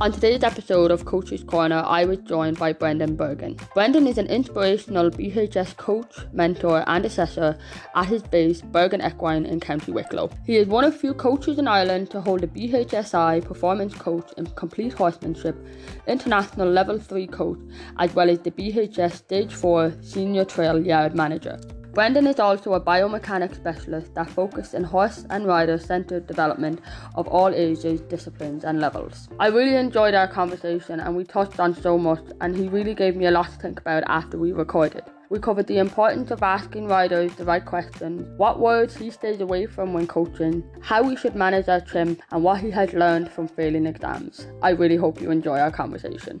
[0.00, 3.60] On today's episode of Coach's Corner, I was joined by Brendan Bergin.
[3.74, 7.58] Brendan is an inspirational BHS coach, mentor, and assessor
[7.94, 10.30] at his base, Bergin Equine in County Wicklow.
[10.46, 14.46] He is one of few coaches in Ireland to hold a BHSI Performance Coach in
[14.46, 15.56] Complete Horsemanship,
[16.06, 17.60] International Level 3 coach,
[17.98, 21.60] as well as the BHS Stage 4 Senior Trail Yard Manager.
[21.92, 26.80] Brendan is also a biomechanics specialist that focuses on horse and rider centered development
[27.16, 29.28] of all ages, disciplines, and levels.
[29.38, 33.14] I really enjoyed our conversation and we touched on so much, and he really gave
[33.14, 35.04] me a lot to think about after we recorded.
[35.28, 39.66] We covered the importance of asking riders the right questions, what words he stays away
[39.66, 43.48] from when coaching, how we should manage our chimp, and what he has learned from
[43.48, 44.46] failing exams.
[44.62, 46.40] I really hope you enjoy our conversation.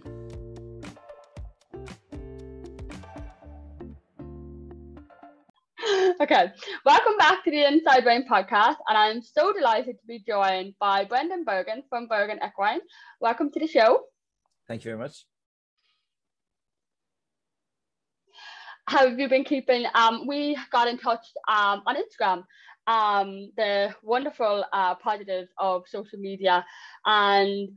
[6.22, 6.52] Okay,
[6.84, 11.04] welcome back to the Inside Rein podcast, and I'm so delighted to be joined by
[11.04, 12.78] Brendan Bergin from Bergin Equine.
[13.20, 14.04] Welcome to the show.
[14.68, 15.26] Thank you very much.
[18.86, 19.84] How have you been keeping?
[19.96, 22.44] Um, we got in touch um, on Instagram.
[22.86, 26.64] Um, the wonderful uh, positives of social media,
[27.04, 27.68] and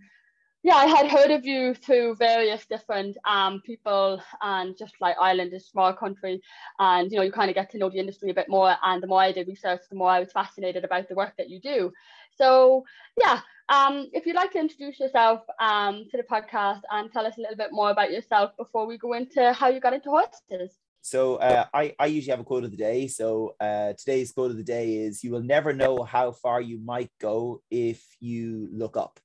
[0.65, 5.53] yeah, I had heard of you through various different um, people, and just like Ireland
[5.53, 6.41] is a small country,
[6.79, 8.75] and you know you kind of get to know the industry a bit more.
[8.81, 11.51] And the more I did research, the more I was fascinated about the work that
[11.51, 11.93] you do.
[12.35, 12.83] So
[13.15, 17.37] yeah, um, if you'd like to introduce yourself um, to the podcast and tell us
[17.37, 20.79] a little bit more about yourself before we go into how you got into horses.
[21.01, 23.07] So uh, I, I usually have a quote of the day.
[23.07, 26.79] So uh, today's quote of the day is you will never know how far you
[26.79, 29.19] might go if you look up.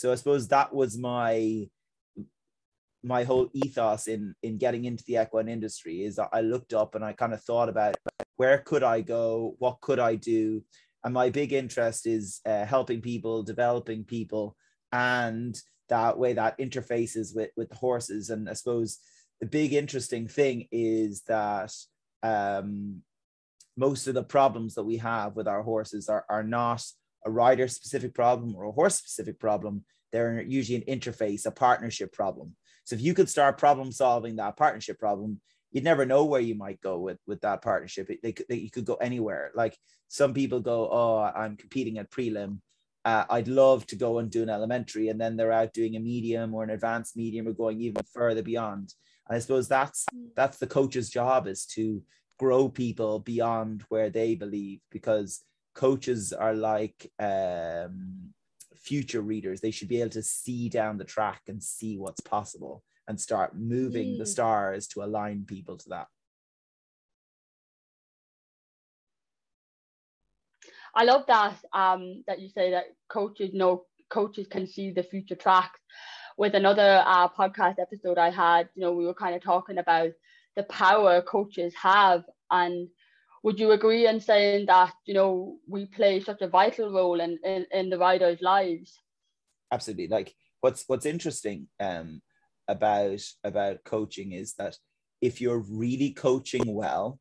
[0.00, 1.68] So I suppose that was my
[3.02, 7.04] my whole ethos in in getting into the equine industry is I looked up and
[7.04, 7.96] I kind of thought about
[8.36, 10.64] where could I go, what could I do,
[11.04, 14.56] and my big interest is uh, helping people, developing people,
[14.90, 15.54] and
[15.90, 18.30] that way that interfaces with with the horses.
[18.30, 19.00] And I suppose
[19.42, 21.74] the big interesting thing is that
[22.22, 23.02] um,
[23.76, 26.82] most of the problems that we have with our horses are are not
[27.24, 29.84] a rider specific problem or a horse specific problem.
[30.12, 32.56] They're usually an interface, a partnership problem.
[32.84, 36.56] So if you could start problem solving that partnership problem, you'd never know where you
[36.56, 38.10] might go with with that partnership.
[38.22, 39.52] They could, they, you could go anywhere.
[39.54, 39.76] Like
[40.08, 42.58] some people go, oh, I'm competing at prelim.
[43.04, 46.00] Uh, I'd love to go and do an elementary, and then they're out doing a
[46.00, 48.92] medium or an advanced medium, or going even further beyond.
[49.28, 50.04] And I suppose that's
[50.34, 52.02] that's the coach's job is to
[52.38, 55.42] grow people beyond where they believe, because
[55.74, 58.32] coaches are like um,
[58.76, 59.60] future readers.
[59.60, 63.56] They should be able to see down the track and see what's possible and start
[63.56, 64.18] moving mm.
[64.18, 66.06] the stars to align people to that.
[70.94, 75.36] I love that um, that you say that coaches know coaches can see the future
[75.36, 75.78] tracks.
[76.36, 80.10] With another uh, podcast episode I had, you know, we were kind of talking about
[80.56, 82.88] the power coaches have and
[83.42, 87.38] would you agree in saying that you know we play such a vital role in
[87.44, 88.98] in, in the riders' lives?
[89.72, 90.08] Absolutely.
[90.08, 92.20] Like what's what's interesting um,
[92.68, 94.76] about about coaching is that
[95.20, 97.18] if you're really coaching well,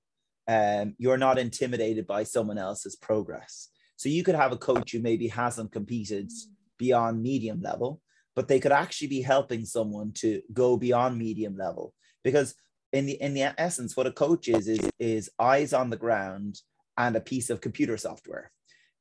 [0.48, 3.70] um, you're not intimidated by someone else's progress.
[3.98, 6.32] So you could have a coach who maybe hasn't competed
[6.78, 8.02] beyond medium level,
[8.36, 11.94] but they could actually be helping someone to go beyond medium level
[12.24, 12.56] because
[12.92, 16.62] in the in the essence, what a coach is is is eyes on the ground
[16.98, 18.52] and a piece of computer software.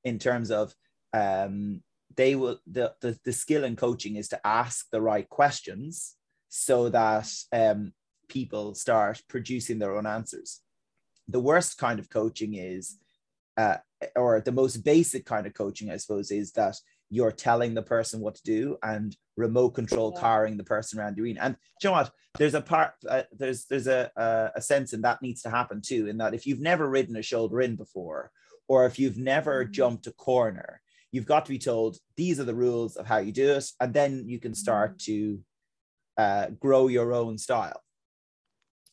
[0.04, 0.75] In terms of
[1.12, 1.82] um,
[2.16, 6.16] they will the, the the skill in coaching is to ask the right questions
[6.49, 7.93] so that um,
[8.28, 10.60] people start producing their own answers.
[11.28, 12.97] The worst kind of coaching is,
[13.56, 13.78] uh,
[14.16, 16.76] or the most basic kind of coaching, I suppose, is that
[17.10, 20.20] you're telling the person what to do and remote control yeah.
[20.20, 21.41] carring the person around the arena.
[21.42, 22.10] And you know what?
[22.37, 25.81] There's a part, uh, there's there's a, a, a sense in that needs to happen
[25.84, 26.06] too.
[26.06, 28.31] In that if you've never ridden a shoulder in before,
[28.69, 29.73] or if you've never mm-hmm.
[29.73, 30.81] jumped a corner,
[31.11, 33.94] you've got to be told these are the rules of how you do it, and
[33.94, 35.12] then you can start mm-hmm.
[36.19, 37.82] to uh, grow your own style.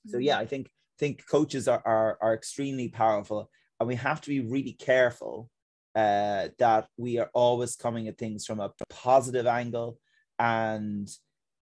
[0.07, 0.41] So yeah, mm-hmm.
[0.41, 3.49] I think think coaches are, are are extremely powerful,
[3.79, 5.49] and we have to be really careful
[5.95, 9.97] uh, that we are always coming at things from a positive angle
[10.39, 11.09] and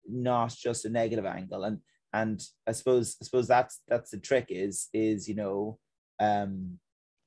[0.09, 1.65] not just a negative angle.
[1.65, 1.79] And
[2.13, 5.79] and i suppose i suppose that's that's the trick is is you know
[6.21, 6.79] um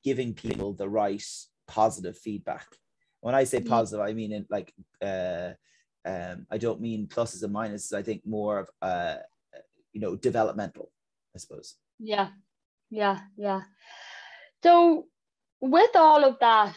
[0.04, 1.24] giving people the right
[1.66, 2.66] positive feedback.
[3.20, 3.68] When i say mm-hmm.
[3.68, 4.72] positive i mean it like
[5.02, 5.52] uh
[6.04, 7.92] um i don't mean pluses and minuses.
[7.92, 9.16] I think more of uh
[9.92, 10.92] you know developmental
[11.34, 11.74] i suppose.
[11.98, 12.28] Yeah.
[12.90, 13.20] Yeah.
[13.36, 13.62] Yeah
[14.66, 15.06] so
[15.60, 16.76] with all of that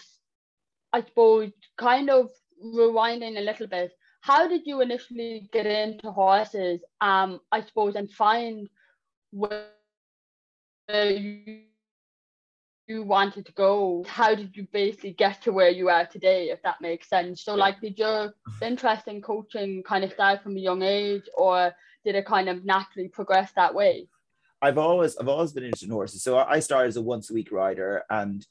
[0.93, 2.29] i suppose kind of
[2.63, 3.91] rewinding a little bit
[4.21, 6.81] how did you initially get into horses?
[7.01, 8.69] Um, I suppose, and find
[9.31, 9.69] where
[10.89, 11.61] you,
[12.87, 14.03] you wanted to go.
[14.07, 17.43] How did you basically get to where you are today, if that makes sense?
[17.43, 21.73] So, like, did your interest in coaching kind of start from a young age, or
[22.03, 24.07] did it kind of naturally progress that way?
[24.61, 26.23] I've always I've always been interested in horses.
[26.23, 28.45] So I started as a once a week rider, and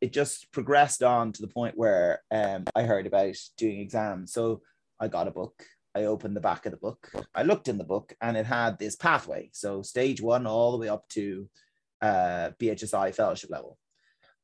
[0.00, 4.32] it just progressed on to the point where um, I heard about doing exams.
[4.32, 4.62] So
[5.00, 5.64] I got a book.
[5.94, 7.10] I opened the back of the book.
[7.34, 9.50] I looked in the book, and it had this pathway.
[9.52, 11.48] So stage one, all the way up to
[12.02, 13.78] uh, BHSI fellowship level.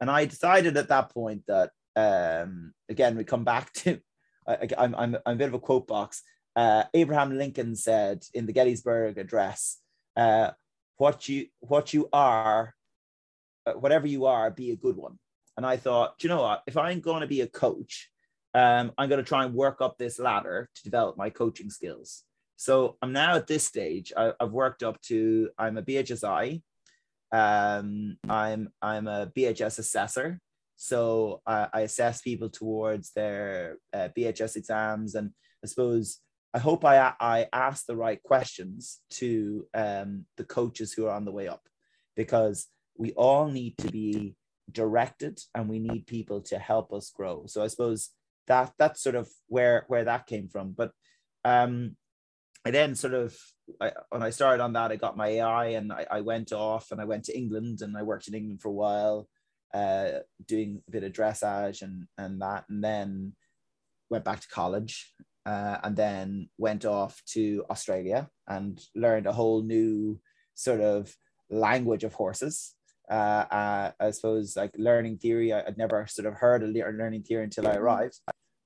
[0.00, 4.00] And I decided at that point that um, again we come back to
[4.46, 6.22] I, I'm, I'm I'm a bit of a quote box.
[6.56, 9.78] Uh, Abraham Lincoln said in the Gettysburg Address,
[10.16, 10.50] uh,
[11.00, 12.74] "What you what you are,
[13.66, 15.18] uh, whatever you are, be a good one."
[15.56, 16.62] And I thought, you know what?
[16.66, 18.10] If I'm going to be a coach,
[18.54, 22.24] um, I'm going to try and work up this ladder to develop my coaching skills.
[22.56, 24.12] So I'm now at this stage.
[24.14, 26.60] I, have worked up to I'm a BHSI.
[27.32, 30.38] Um, I'm I'm a BHS assessor.
[30.76, 35.30] So I, I assess people towards their uh, BHS exams, and
[35.64, 36.18] I suppose
[36.52, 41.24] I hope I I ask the right questions to um, the coaches who are on
[41.24, 41.62] the way up,
[42.16, 42.66] because
[42.96, 44.36] we all need to be
[44.70, 47.44] directed and we need people to help us grow.
[47.46, 48.10] So i suppose
[48.46, 50.72] that that's sort of where where that came from.
[50.72, 50.92] But
[51.44, 51.96] um
[52.66, 53.34] i then sort of
[53.80, 56.90] I, when i started on that i got my ai and I, I went off
[56.90, 59.26] and i went to england and i worked in england for a while
[59.72, 62.64] uh doing a bit of dressage and and that.
[62.68, 63.32] And then
[64.10, 65.10] went back to college
[65.46, 70.20] uh, and then went off to australia and learned a whole new
[70.54, 71.14] sort of
[71.50, 72.74] language of horses.
[73.10, 75.52] Uh, uh, I suppose like learning theory.
[75.52, 78.18] I, would never sort of heard of learning theory until I arrived,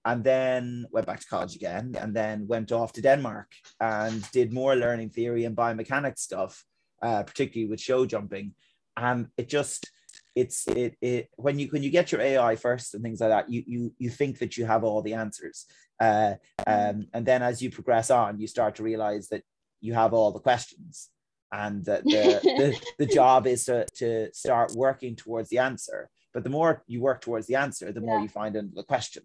[0.05, 3.51] and then went back to college again, and then went off to Denmark
[3.81, 6.63] and did more learning theory and biomechanics stuff,
[7.01, 8.53] uh, particularly with show jumping,
[8.99, 9.91] and it just
[10.35, 13.51] it's it it when you when you get your AI first and things like that,
[13.51, 15.65] you you you think that you have all the answers,
[16.01, 16.35] uh,
[16.67, 19.43] um, and then as you progress on, you start to realize that
[19.81, 21.11] you have all the questions
[21.53, 26.09] and that the, the, the job is to, to start working towards the answer.
[26.33, 29.23] But the more you work towards the answer the more you find into the question.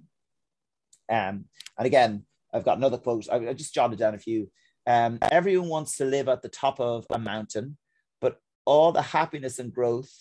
[1.10, 1.46] Um,
[1.78, 3.28] and again i've got another quote.
[3.32, 4.52] I, I just jotted down a few.
[4.86, 7.78] Um, everyone wants to live at the top of a mountain
[8.22, 10.12] but all the happiness and growth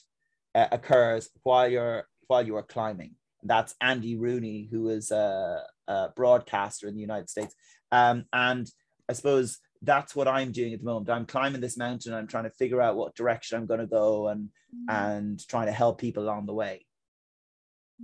[0.54, 3.14] uh, occurs while you're while you are climbing.
[3.42, 7.54] That's andy rooney who is a, a broadcaster in the united states
[7.90, 8.70] um, and
[9.08, 11.10] i suppose that's what I'm doing at the moment.
[11.10, 12.14] I'm climbing this mountain.
[12.14, 14.92] I'm trying to figure out what direction I'm going to go and mm.
[14.92, 16.84] and trying to help people along the way.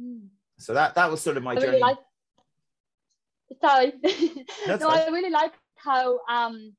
[0.01, 0.29] Mm.
[0.59, 1.67] So that that was sort of my I journey.
[1.67, 1.99] Really like,
[3.61, 3.93] sorry,
[4.67, 4.99] no, fine.
[4.99, 6.75] I really like how um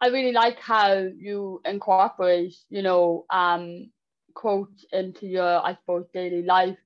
[0.00, 3.90] I really like how you incorporate you know um
[4.34, 6.78] quotes into your I suppose daily life.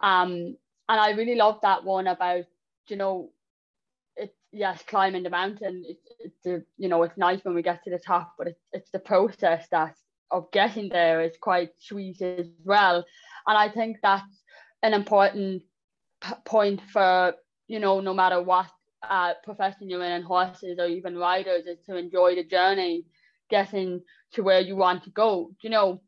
[0.00, 0.56] Um,
[0.88, 2.44] and I really love that one about
[2.88, 3.30] you know
[4.56, 5.84] yes, climbing the mountain.
[5.86, 8.60] It's, it's a, you know it's nice when we get to the top, but it's
[8.72, 9.94] it's the process that
[10.30, 13.04] of getting there is quite sweet as well.
[13.46, 14.42] And I think that's
[14.82, 15.62] an important
[16.20, 17.34] p- point for
[17.68, 18.70] you know no matter what
[19.02, 23.04] uh, profession you're in, and horses or even riders, is to enjoy the journey,
[23.50, 24.00] getting
[24.32, 25.50] to where you want to go.
[25.62, 26.02] You know.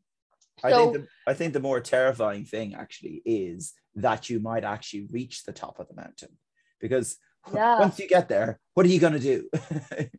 [0.61, 4.65] So, I think the, I think the more terrifying thing actually is that you might
[4.65, 6.37] actually reach the top of the mountain
[6.79, 7.17] because
[7.53, 7.79] yeah.
[7.79, 9.49] once you get there, what are you going to do?
[9.97, 10.09] you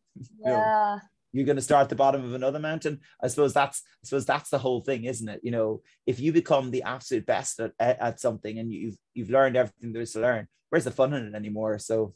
[0.45, 0.51] yeah.
[0.51, 1.01] Know,
[1.33, 3.01] you're going to start at the bottom of another mountain.
[3.23, 5.41] I suppose that's I suppose that's the whole thing, isn't it?
[5.43, 9.57] You know, if you become the absolute best at, at something and you've you've learned
[9.57, 11.79] everything there is to learn, where's the fun in it anymore?
[11.79, 12.15] So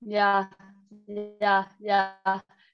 [0.00, 0.46] yeah,
[1.08, 2.12] yeah, yeah,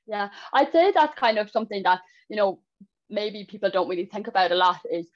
[0.07, 0.29] yeah.
[0.53, 2.61] I'd say that's kind of something that you know
[3.09, 4.81] maybe people don't really think about a lot.
[4.91, 5.09] Is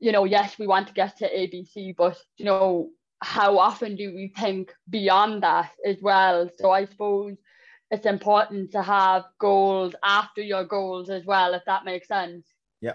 [0.00, 4.14] you know, yes, we want to get to ABC, but you know, how often do
[4.14, 6.48] we think beyond that as well?
[6.58, 7.36] So I suppose
[7.90, 12.46] it's important to have goals after your goals as well, if that makes sense.
[12.80, 12.94] Yeah.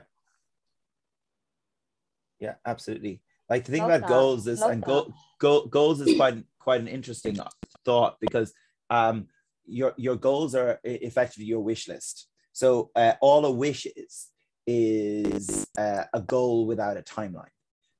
[2.39, 3.21] Yeah, absolutely.
[3.49, 4.07] Like the thing Love about that.
[4.07, 7.37] goals is Love and go, go, goals is quite quite an interesting
[7.83, 8.53] thought because
[8.89, 9.27] um
[9.65, 12.27] your your goals are effectively your wish list.
[12.53, 14.29] So uh, all a wish is
[14.65, 17.52] is uh, a goal without a timeline.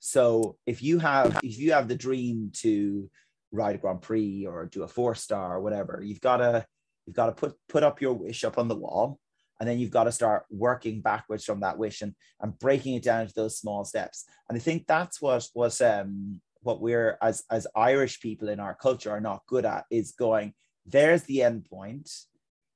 [0.06, 3.10] So if you have if you have the dream to
[3.54, 6.66] ride a Grand Prix or do a four star or whatever, you've got to
[7.06, 9.18] you've got to put put up your wish up on the wall,
[9.62, 13.04] and then you've got to start working backwards from that wish and and breaking it
[13.04, 14.26] down into those small steps.
[14.50, 18.76] And I think that's what was um what we're as as irish people in our
[18.76, 20.54] culture are not good at is going
[20.86, 22.10] there's the end point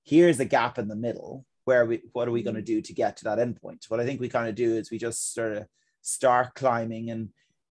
[0.06, 2.94] here's a gap in the middle where we what are we going to do to
[2.94, 5.34] get to that end point what i think we kind of do is we just
[5.34, 5.66] sort of
[6.08, 7.30] start climbing and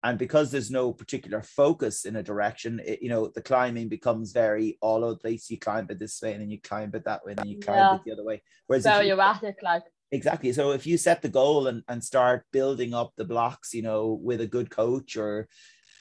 [0.06, 4.32] and because there's no particular focus in a direction it, you know the climbing becomes
[4.32, 7.06] very all over the place you climb it this way and then you climb it
[7.06, 7.94] that way and then you climb Yeah.
[7.94, 8.42] it the other way.
[8.66, 9.84] Whereas very if you, erratic, like.
[10.12, 10.52] Exactly.
[10.52, 14.20] So if you set the goal and, and start building up the blocks you know
[14.22, 15.48] with a good coach or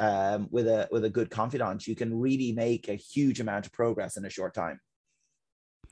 [0.00, 3.72] um, with a with a good confidant you can really make a huge amount of
[3.72, 4.80] progress in a short time.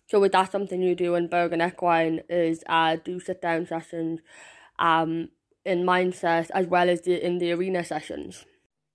[0.08, 4.20] So with that something you do in Bergin Equine is uh do sit down sessions
[4.78, 5.28] um
[5.64, 8.44] in mindset as well as the in the arena sessions.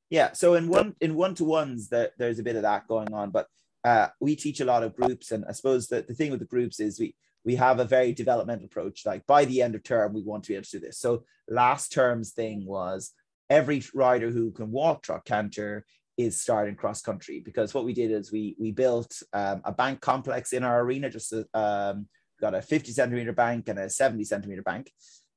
[0.10, 0.34] Yeah.
[0.34, 3.32] So in one in one to ones, there, there's a bit of that going on,
[3.32, 3.48] but
[3.84, 6.46] uh, we teach a lot of groups, and I suppose that the thing with the
[6.46, 9.06] groups is we we have a very developmental approach.
[9.06, 11.00] Like by the end of term, we want to be able to do this.
[11.00, 13.12] So last term's thing was
[13.50, 15.86] every rider who can walk, trot, canter
[16.18, 20.02] is starting cross country because what we did is we we built um, a bank
[20.02, 22.08] complex in our arena, just a, um,
[22.42, 24.92] got a 50 centimeter bank and a 70 centimeter bank.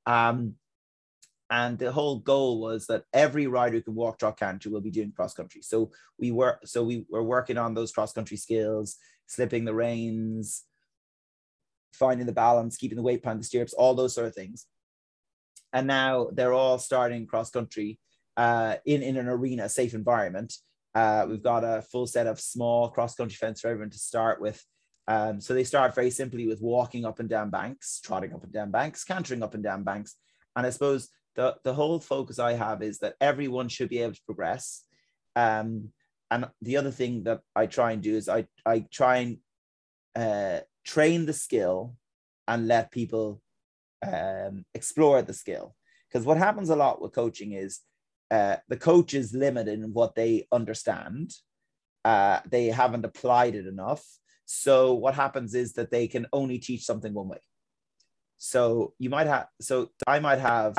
[0.06, 0.54] Um,
[1.50, 4.90] and the whole goal was that every rider who can walk, trot, canter will be
[4.90, 5.62] doing cross country.
[5.62, 10.64] So we were so we were working on those cross country skills, slipping the reins,
[11.94, 14.66] finding the balance, keeping the weight behind the stirrups, all those sort of things.
[15.72, 17.98] And now they're all starting cross country
[18.36, 20.54] uh, in in an arena, safe environment.
[20.94, 24.40] Uh, we've got a full set of small cross country fence for everyone to start
[24.40, 24.62] with.
[25.06, 28.52] Um, so they start very simply with walking up and down banks, trotting up and
[28.52, 30.16] down banks, cantering up and down banks.
[30.54, 34.14] And I suppose the, the whole focus I have is that everyone should be able
[34.14, 34.82] to progress.
[35.36, 35.90] Um,
[36.32, 39.38] and the other thing that I try and do is I, I try and
[40.16, 41.94] uh, train the skill
[42.48, 43.40] and let people
[44.04, 45.76] um, explore the skill.
[46.08, 47.82] Because what happens a lot with coaching is
[48.32, 51.32] uh, the coach is limited in what they understand.
[52.04, 54.04] Uh, they haven't applied it enough.
[54.44, 57.38] So what happens is that they can only teach something one way.
[58.38, 60.74] So you might have, so I might have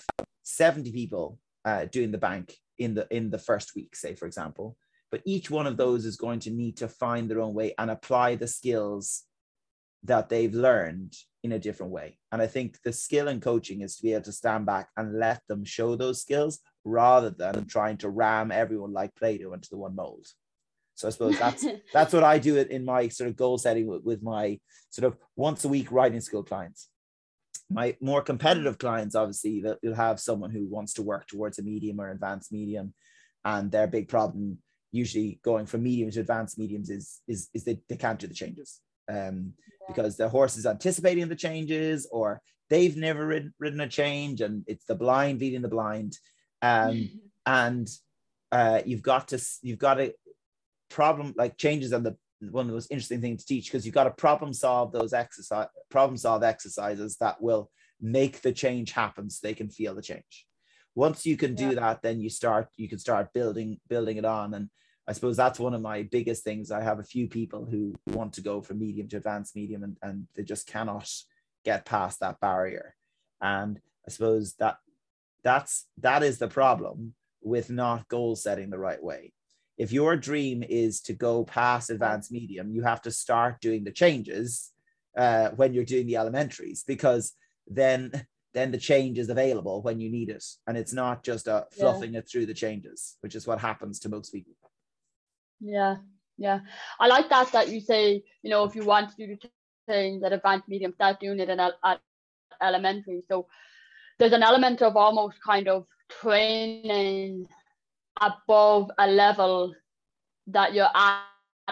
[0.49, 4.77] 70 people uh, doing the bank in the in the first week, say for example.
[5.11, 7.89] But each one of those is going to need to find their own way and
[7.89, 9.23] apply the skills
[10.03, 11.13] that they've learned
[11.43, 12.17] in a different way.
[12.31, 15.17] And I think the skill in coaching is to be able to stand back and
[15.17, 19.77] let them show those skills rather than trying to ram everyone like Play-Doh into the
[19.77, 20.27] one mold.
[20.95, 23.87] So I suppose that's that's what I do it in my sort of goal setting
[23.87, 26.89] with, with my sort of once a week writing school clients.
[27.69, 31.63] My more competitive clients, obviously, that you'll have someone who wants to work towards a
[31.63, 32.93] medium or advanced medium,
[33.45, 34.57] and their big problem
[34.91, 38.33] usually going from medium to advanced mediums is is is they, they can't do the
[38.33, 38.79] changes.
[39.07, 39.53] Um,
[39.87, 44.63] because the horse is anticipating the changes or they've never ridden, ridden a change and
[44.67, 46.15] it's the blind leading the blind.
[46.61, 47.09] Um,
[47.45, 47.89] and
[48.51, 50.13] uh, you've got to you've got a
[50.89, 53.95] problem like changes are the one of the most interesting things to teach because you've
[53.95, 57.69] got to problem solve those exercise problem solve exercises that will
[58.01, 60.45] make the change happen so they can feel the change.
[60.95, 61.75] Once you can do Yeah.
[61.75, 64.53] that then you start you can start building building it on.
[64.53, 64.69] And
[65.07, 66.71] i suppose that's one of my biggest things.
[66.71, 69.97] I have a few people who want to go from medium to advanced medium and,
[70.01, 71.09] and they just cannot
[71.65, 72.95] get past that barrier.
[73.41, 74.77] And i suppose that
[75.43, 79.33] that's that is the problem with not goal setting the right way
[79.79, 83.91] if your dream is to go past advanced medium you have to start doing the
[83.91, 84.71] changes
[85.17, 87.33] uh, when you're doing the elementaries because
[87.67, 88.11] then
[88.53, 91.63] then the change is available when you need it and it's not just Yeah.
[91.71, 94.53] fluffing it through the changes which is what happens to most people
[95.59, 95.97] Yeah,
[96.37, 96.59] yeah.
[96.99, 99.49] I like that that you say, you know, if you want to do the
[99.87, 101.73] things at advanced medium, start doing it in at
[102.61, 103.23] elementary.
[103.27, 103.47] So
[104.17, 105.85] there's an element of almost kind of
[106.21, 107.47] training
[108.21, 109.73] above a level
[110.47, 111.23] that you're at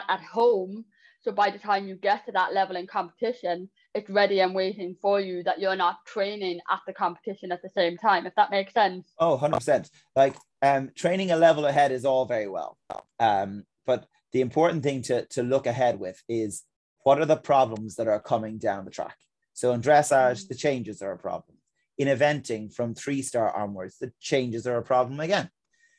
[0.07, 0.85] at home.
[1.21, 4.95] So by the time you get to that level in competition, it's ready and waiting
[5.01, 8.51] for you that you're not training at the competition at the same time, if that
[8.51, 9.11] makes sense.
[9.19, 9.89] Oh, 100%.
[10.15, 12.77] Like um, training a level ahead is all very well.
[13.19, 16.63] Um, but the important thing to, to look ahead with is
[17.03, 19.17] what are the problems that are coming down the track?
[19.53, 20.47] So in dressage, Mm.
[20.49, 21.57] the changes are a problem.
[21.97, 25.49] In eventing from three star onwards, the changes are a problem again.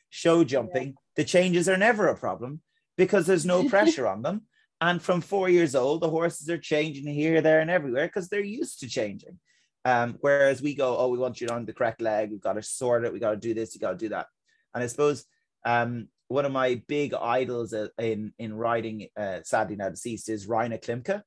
[0.09, 2.61] Show jumping, the changes are never a problem
[2.97, 4.43] because there's no pressure on them.
[4.81, 8.39] And from four years old, the horses are changing here, there, and everywhere because they're
[8.39, 9.37] used to changing.
[9.83, 12.31] Um, whereas we go, oh, we want you on the correct leg.
[12.31, 13.11] We've got to sort it.
[13.11, 13.75] We got to do this.
[13.75, 14.27] You got to do that.
[14.73, 15.25] And I suppose
[15.65, 20.47] um, one of my big idols uh, in in riding, uh, sadly now deceased, is
[20.47, 21.21] Reiner Klimke,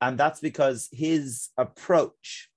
[0.00, 2.50] and that's because his approach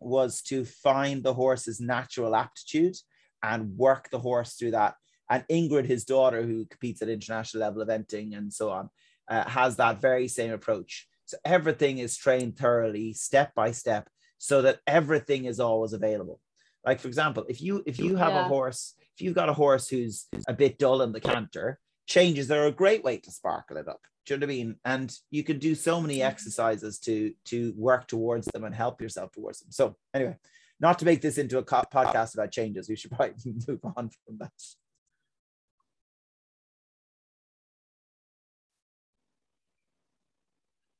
[0.00, 2.96] was to find the horse's natural aptitude
[3.44, 4.94] and work the horse through that.
[5.30, 8.88] And Ingrid, his daughter, who competes at international level eventing and so on,
[9.28, 11.06] uh, has that very same approach.
[11.26, 14.08] So everything is trained thoroughly, step by step,
[14.38, 16.40] so that everything is always available.
[16.84, 18.44] Like for example, if you if you have yeah.
[18.44, 22.50] a horse, if you've got a horse who's a bit dull in the canter, changes
[22.50, 24.00] are a great way to sparkle it up.
[24.26, 24.76] Do you know what I mean?
[24.84, 26.28] And you can do so many mm-hmm.
[26.28, 29.72] exercises to to work towards them and help yourself towards them.
[29.72, 30.36] So anyway,
[30.80, 33.34] not to make this into a podcast about changes, we should probably
[33.68, 34.52] move on from that.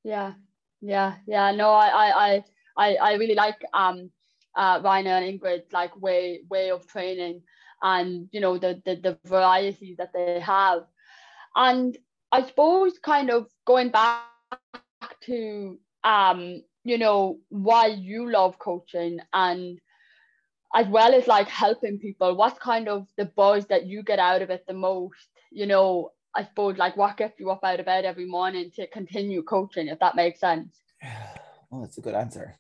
[0.05, 0.35] Yeah,
[0.81, 1.51] yeah, yeah.
[1.53, 1.89] No, I,
[2.37, 2.45] I,
[2.77, 4.11] I, I really like um,
[4.55, 7.43] uh, Reiner and Ingrid's like way, way of training,
[7.83, 10.83] and you know the the, the varieties that they have,
[11.57, 11.97] and
[12.31, 14.25] I suppose kind of going back
[15.25, 19.81] to um, you know, why you love coaching and
[20.75, 24.43] as well as like helping people, what's kind of the buzz that you get out
[24.43, 25.29] of it the most?
[25.51, 28.87] You know, I suppose like what gets you up out of bed every morning to
[28.89, 30.77] continue coaching, if that makes sense.
[31.71, 32.55] Well, that's a good answer.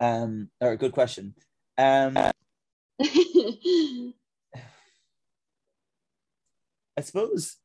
[0.00, 1.34] Um, or a good question.
[1.76, 2.16] Um,
[6.96, 7.56] I suppose,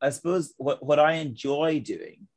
[0.00, 2.28] I suppose what, what I enjoy doing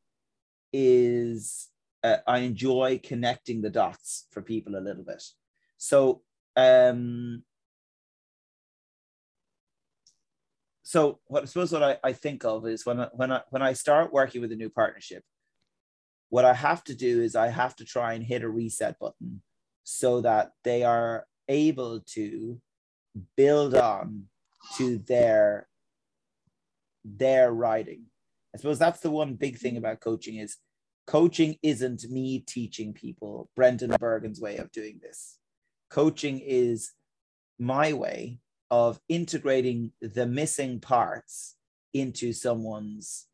[0.74, 1.68] is
[2.06, 5.24] uh, I enjoy connecting the dots for people a little bit.
[5.78, 6.22] So,
[6.56, 7.44] um,
[10.84, 13.64] so what I suppose what I, I think of is when I, when I when
[13.64, 15.24] I start working with a new partnership,
[16.30, 19.42] what I have to do is I have to try and hit a reset button
[19.84, 22.62] so that they are able to
[23.36, 24.26] build on
[24.78, 25.68] to their
[27.04, 28.04] their writing.
[28.54, 30.58] I suppose that's the one big thing about coaching is
[31.08, 35.38] coaching isn't me teaching people Brendan Bergin's way of doing this.
[35.90, 36.92] Coaching is
[37.60, 38.40] my way
[38.72, 41.56] of integrating the missing parts
[41.94, 43.28] into someone's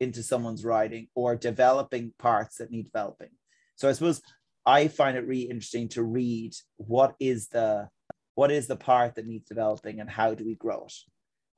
[0.00, 3.30] into someone's writing or developing parts that need developing.
[3.76, 4.20] So I suppose
[4.66, 7.88] I find it really interesting to read what is the
[8.34, 10.94] what is the part that needs developing and how do we grow it.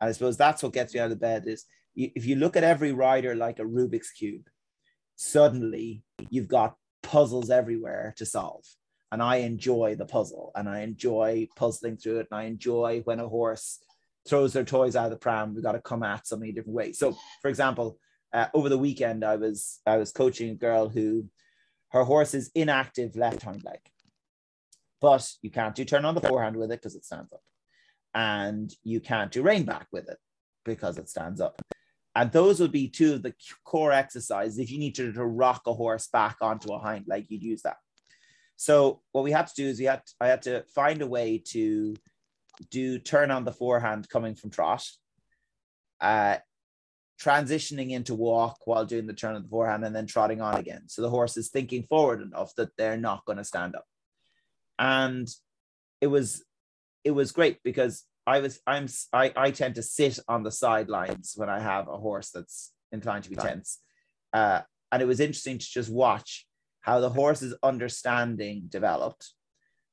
[0.01, 1.65] And I suppose that's what gets me out of bed is
[1.97, 4.47] if you look at every rider like a Rubik's cube,
[5.17, 8.65] suddenly you've got puzzles everywhere to solve.
[9.13, 12.29] And I enjoy the puzzle and I enjoy puzzling through it.
[12.31, 13.79] And I enjoy when a horse
[14.29, 16.77] throws their toys out of the pram, we've got to come at so many different
[16.77, 16.99] ways.
[16.99, 17.99] So, for example,
[18.33, 21.29] uh, over the weekend, I was I was coaching a girl who
[21.91, 23.79] her horse is inactive left hind leg,
[25.01, 27.43] but you can't do turn on the forehand with it because it stands up,
[28.15, 30.19] and you can't do rein back with it
[30.65, 31.63] because it stands up.
[32.17, 34.59] And those would be two of the core exercises.
[34.59, 37.77] If you need to, rock a horse back onto a hind leg, you'd use that.
[38.57, 41.07] So what we had to do is we had to, I had to find a
[41.07, 41.95] way to
[42.71, 44.83] do turn on the forehand coming from trot,
[46.01, 46.39] uh,
[47.21, 50.89] transitioning into walk while doing the turn of the forehand and then trotting on again.
[50.89, 53.85] So the horse is thinking forward enough that they're not going to stand up.
[54.79, 55.29] And
[56.01, 56.43] it was
[57.05, 61.35] it was great because I was I'm I, I tend to sit on the sidelines
[61.37, 63.79] when I have a horse that's inclined to be tense.
[64.33, 64.61] Uh,
[64.91, 66.47] and it was interesting to just watch
[66.81, 69.33] how the horse's understanding developed.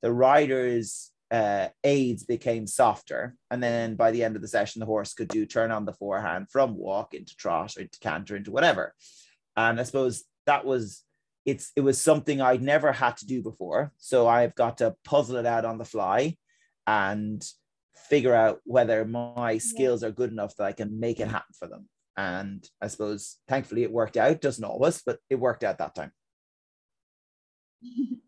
[0.01, 3.35] The rider's uh, aids became softer.
[3.49, 5.93] And then by the end of the session, the horse could do turn on the
[5.93, 8.93] forehand from walk into trot or into canter into whatever.
[9.57, 11.03] And I suppose that was
[11.45, 13.91] it's it was something I'd never had to do before.
[13.97, 16.37] So I've got to puzzle it out on the fly
[16.85, 17.43] and
[17.95, 21.67] figure out whether my skills are good enough that I can make it happen for
[21.67, 21.87] them.
[22.15, 24.41] And I suppose thankfully it worked out.
[24.41, 26.11] Doesn't always, but it worked out that time.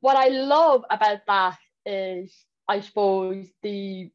[0.00, 2.34] what I love about that is
[2.68, 4.10] I suppose the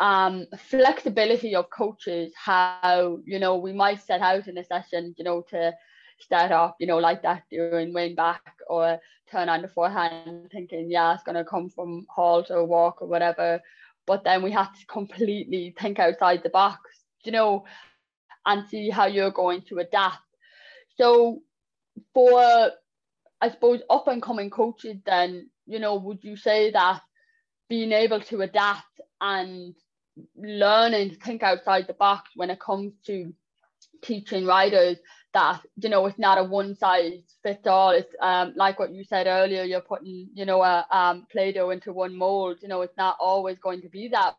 [0.00, 5.22] um flexibility of coaches how you know we might set out in a session you
[5.22, 5.72] know to
[6.20, 8.98] start off, you know, like that doing rein back or
[9.30, 13.08] turn on the forehand thinking, yeah, it's going to come from halt or walk or
[13.08, 13.60] whatever.
[14.06, 16.80] But then we have to completely think outside the box,
[17.24, 17.64] you know,
[18.46, 20.18] and see how you're going to adapt.
[20.96, 21.40] So
[22.12, 22.70] for,
[23.40, 27.00] I suppose, up and coming coaches, then, you know, would you say that
[27.68, 29.74] being able to adapt and
[30.36, 33.32] learning to think outside the box when it comes to
[34.02, 34.98] teaching riders
[35.34, 39.04] that you know it's not a one size fits all it's um like what you
[39.04, 42.96] said earlier you're putting you know a um play-doh into one mold you know it's
[42.96, 44.36] not always going to be that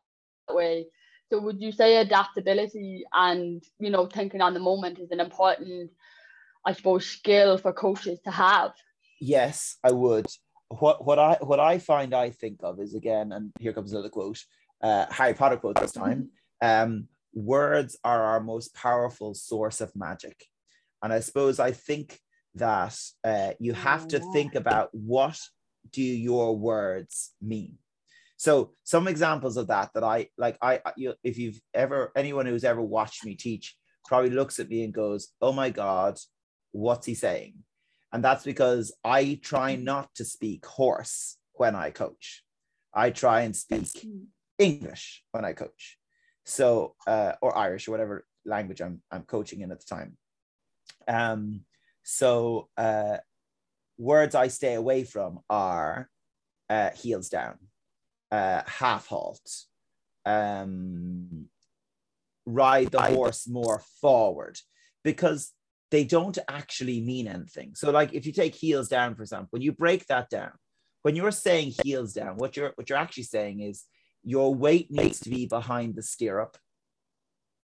[0.49, 0.85] way
[1.31, 5.91] so would you say adaptability and you know thinking on the moment is an important
[6.65, 8.71] i suppose skill for coaches to have
[9.19, 10.25] yes i would
[10.69, 14.09] what what i what i find i think of is again and here comes another
[14.09, 14.43] quote
[14.81, 16.29] uh, Harry Potter quote this time.
[16.61, 20.45] Um, words are our most powerful source of magic.
[21.05, 22.19] And I suppose I think
[22.55, 25.37] that uh, you have to think about what
[25.91, 27.77] do your words mean.
[28.37, 32.63] So some examples of that that I like I you, if you've ever anyone who's
[32.63, 33.75] ever watched me teach
[34.07, 36.17] probably looks at me and goes, "Oh my god,
[36.71, 37.53] what's he saying?"
[38.11, 42.41] And that's because I try not to speak horse when I coach.
[42.95, 44.07] I try and speak
[44.57, 45.99] English when I coach.
[46.45, 50.17] So uh, or Irish or whatever language I'm I'm coaching in at the time.
[51.07, 51.61] Um,
[52.03, 53.17] so uh,
[53.97, 56.09] words I stay away from are
[56.69, 57.57] uh, heels down,
[58.31, 59.49] uh, half halt,
[60.25, 61.45] um,
[62.45, 64.59] ride the horse more forward,
[65.03, 65.51] because
[65.91, 67.73] they don't actually mean anything.
[67.75, 70.51] So, like if you take heels down, for example, when you break that down,
[71.03, 73.83] when you're saying heels down, what you're what you're actually saying is
[74.23, 76.57] your weight needs to be behind the stirrup.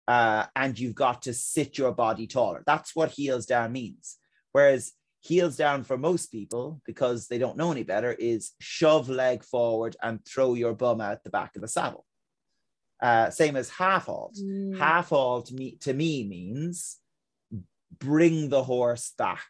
[0.06, 2.62] Uh, and you've got to sit your body taller.
[2.66, 4.18] That's what heels down means.
[4.52, 9.42] Whereas heels down for most people, because they don't know any better, is shove leg
[9.42, 12.04] forward and throw your bum out the back of the saddle.
[13.02, 14.36] Uh, same as half halt.
[14.40, 14.78] Mm.
[14.78, 16.98] Half halt to me, to me means
[17.98, 19.46] bring the horse back,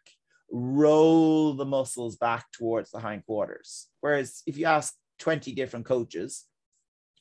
[0.51, 3.89] roll the muscles back towards the hindquarters.
[4.01, 6.45] Whereas if you ask 20 different coaches,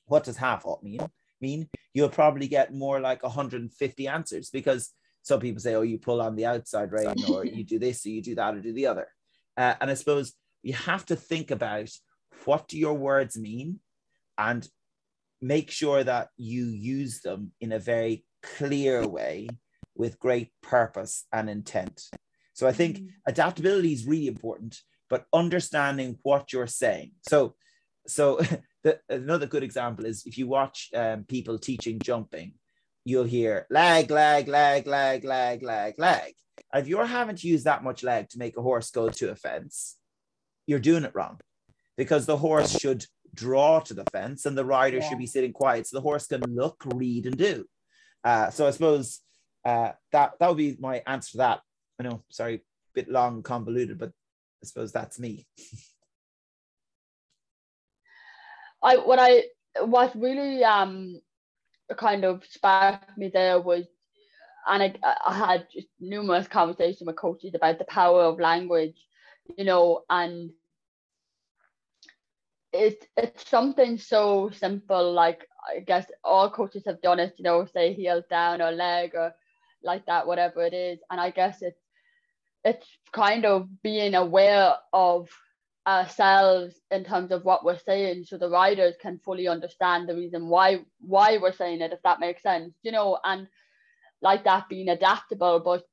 [0.06, 1.00] what does half halt mean?
[1.44, 6.22] Mean you'll probably get more like 150 answers because some people say, oh, you pull
[6.22, 8.88] on the outside rein, or you do this, or you do that, or do the
[8.88, 9.08] other.
[9.56, 11.90] Uh, and I suppose you have to think about
[12.46, 13.80] what do your words mean
[14.38, 14.68] and
[15.42, 19.48] make sure that you use them in a very clear way
[19.96, 22.02] with great purpose and intent.
[22.54, 23.08] So I think mm.
[23.28, 27.12] adaptability is really important, but understanding what you're saying.
[27.30, 27.56] So,
[28.08, 28.42] so
[28.84, 32.54] the, another good example is if you watch um, people teaching jumping,
[33.06, 36.34] you'll hear lag, lag, lag, lag, lag, lag, lag.
[36.74, 39.36] if you're having to use that much leg to make a horse go to a
[39.36, 39.98] fence,
[40.68, 41.40] you're doing it wrong
[41.98, 45.10] because the horse should draw to the fence and the rider yeah.
[45.10, 47.66] should be sitting quiet so the horse can look, read, and do.
[48.24, 49.20] Uh, so I suppose
[49.66, 51.62] uh, that that would be my answer to that.
[52.00, 52.64] I know, sorry,
[52.94, 55.46] bit long, convoluted, but I suppose that's me.
[58.84, 59.44] I what I
[59.86, 61.22] what really um
[61.98, 63.86] kind of sparked me there was
[64.68, 64.96] and I,
[65.28, 65.68] I had
[66.00, 68.96] numerous conversations with coaches about the power of language,
[69.58, 70.52] you know, and
[72.72, 77.66] it's it's something so simple like I guess all coaches have done it, you know,
[77.66, 79.34] say heels down or leg or
[79.84, 81.00] like that, whatever it is.
[81.12, 81.82] And I guess it's
[82.64, 85.30] it's kind of being aware of
[85.86, 90.48] ourselves in terms of what we're saying so the riders can fully understand the reason
[90.48, 93.48] why why we're saying it if that makes sense you know and
[94.22, 95.84] like that being adaptable but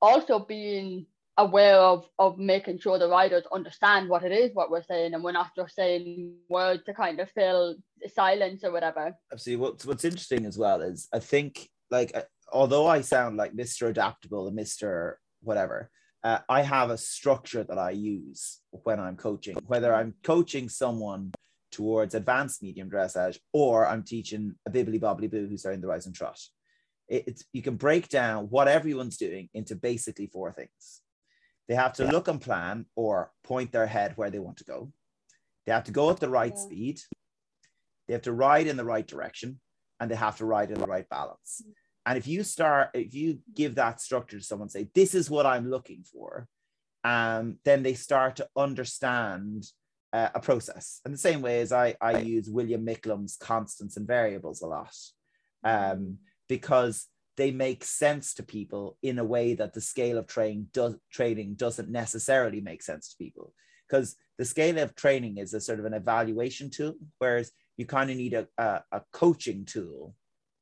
[0.00, 4.84] also being aware of of making sure the riders understand what it is what we're
[4.84, 7.74] saying and we're not just saying words to kind of fill
[8.14, 9.16] silence or whatever.
[9.32, 9.62] Absolutely.
[9.62, 13.88] What's what's interesting as well is i think like uh, although i sound like mr
[13.88, 15.90] adaptable and mr whatever
[16.24, 21.32] uh, I have a structure that I use when I'm coaching, whether I'm coaching someone
[21.70, 26.06] towards advanced medium dressage or I'm teaching a bibbly bobbly boo who's starting the rise
[26.06, 26.40] and trot.
[27.08, 31.02] It, it's you can break down what everyone's doing into basically four things.
[31.68, 32.10] They have to yeah.
[32.10, 34.92] look and plan or point their head where they want to go.
[35.66, 36.62] They have to go at the right yeah.
[36.62, 37.00] speed.
[38.06, 39.60] They have to ride in the right direction
[40.00, 41.62] and they have to ride in the right balance.
[42.06, 45.46] And if you start, if you give that structure to someone, say, this is what
[45.46, 46.46] I'm looking for,
[47.02, 49.66] um, then they start to understand
[50.12, 51.00] uh, a process.
[51.04, 54.94] In the same way as I, I use William Micklem's constants and variables a lot,
[55.64, 60.68] um, because they make sense to people in a way that the scale of training
[60.72, 63.52] does, training doesn't necessarily make sense to people.
[63.88, 68.10] Because the scale of training is a sort of an evaluation tool, whereas you kind
[68.10, 70.14] of need a, a, a coaching tool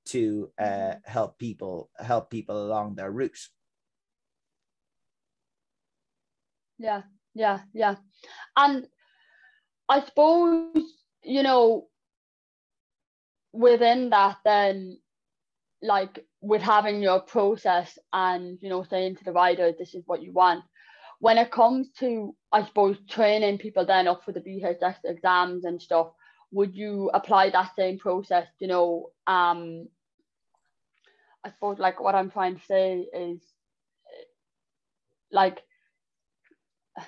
[0.07, 1.11] to uh, mm-hmm.
[1.11, 3.49] help people help people along their route
[6.79, 7.03] yeah
[7.35, 7.95] yeah yeah
[8.57, 8.87] and
[9.88, 10.77] i suppose
[11.23, 11.87] you know
[13.53, 14.99] within that then
[15.83, 20.23] like with having your process and you know saying to the rider this is what
[20.23, 20.65] you want
[21.21, 25.81] when it comes to i suppose training people then up for the bhs exams and
[25.81, 26.09] stuff
[26.53, 29.88] would you apply that same process you know um
[31.45, 33.41] i suppose like what i'm trying to say is
[35.33, 35.62] like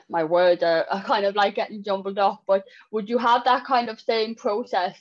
[0.09, 3.65] my words are, are kind of like getting jumbled up but would you have that
[3.65, 4.97] kind of same process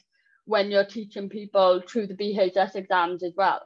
[0.46, 3.62] when you're teaching people through the BHS exams as well?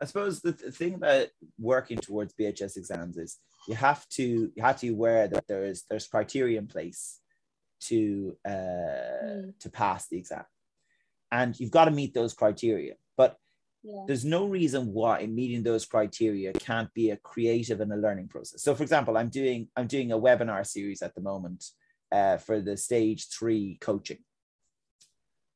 [0.00, 4.62] I suppose the th- thing about working towards BHS exams is you have to you
[4.62, 7.20] have to be aware that there's there's criteria in place
[7.88, 9.58] to uh, mm.
[9.60, 10.44] to pass the exam,
[11.30, 12.94] and you've got to meet those criteria.
[13.16, 13.36] But
[13.82, 14.04] yeah.
[14.06, 18.62] there's no reason why meeting those criteria can't be a creative and a learning process.
[18.62, 21.64] So, for example, I'm doing I'm doing a webinar series at the moment
[22.12, 24.18] uh, for the stage three coaching,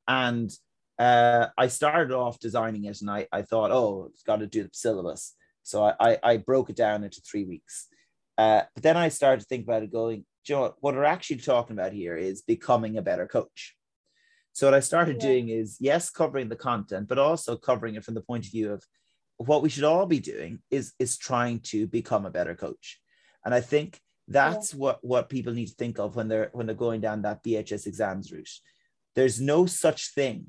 [0.07, 0.51] and
[0.99, 4.63] uh, I started off designing it, and I I thought, oh, it's got to do
[4.63, 5.35] the syllabus.
[5.63, 7.89] So I, I, I broke it down into three weeks.
[8.39, 11.93] Uh, but then I started to think about it, going, what, we're actually talking about
[11.93, 13.77] here is becoming a better coach.
[14.53, 15.29] So what I started yeah.
[15.29, 18.73] doing is yes, covering the content, but also covering it from the point of view
[18.73, 18.85] of
[19.37, 23.01] what we should all be doing is is trying to become a better coach.
[23.45, 24.81] And I think that's yeah.
[24.81, 27.87] what what people need to think of when they're when they're going down that BHS
[27.87, 28.51] exams route.
[29.15, 30.47] There's no such thing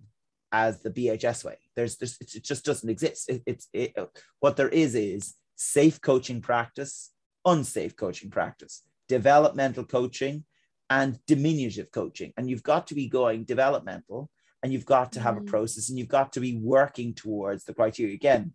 [0.51, 1.57] as the BHS way.
[1.75, 3.29] There's, there's it just doesn't exist.
[3.29, 3.93] It, it's it,
[4.39, 7.11] what there is is safe coaching practice,
[7.45, 10.45] unsafe coaching practice, developmental coaching,
[10.89, 12.33] and diminutive coaching.
[12.37, 14.29] And you've got to be going developmental
[14.63, 15.47] and you've got to have mm-hmm.
[15.47, 18.15] a process and you've got to be working towards the criteria.
[18.15, 18.53] Again,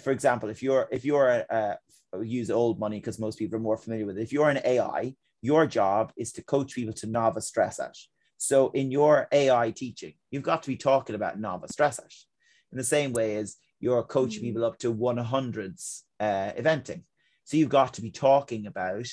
[0.00, 1.78] for example, if you're if you're a,
[2.12, 4.22] a use old money because most people are more familiar with it.
[4.22, 8.06] If you're an AI, your job is to coach people to novice dressage.
[8.38, 12.24] So in your AI teaching, you've got to be talking about novice dressage
[12.72, 14.48] in the same way as you're coaching mm-hmm.
[14.48, 17.02] people up to 100s uh, eventing.
[17.44, 19.06] So you've got to be talking about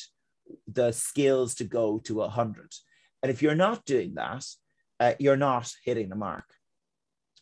[0.68, 2.74] the skills to go to 100.
[3.24, 4.46] And if you're not doing that,
[5.00, 6.46] uh, you're not hitting the mark.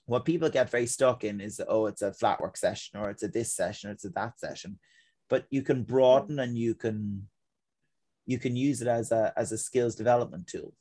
[0.05, 3.23] What people get very stuck in is, oh, it's a flat work session, or it's
[3.23, 4.79] a this session, or it's a that session.
[5.29, 7.27] But you can broaden and you can
[8.25, 10.73] you can use it as a as a skills development tool.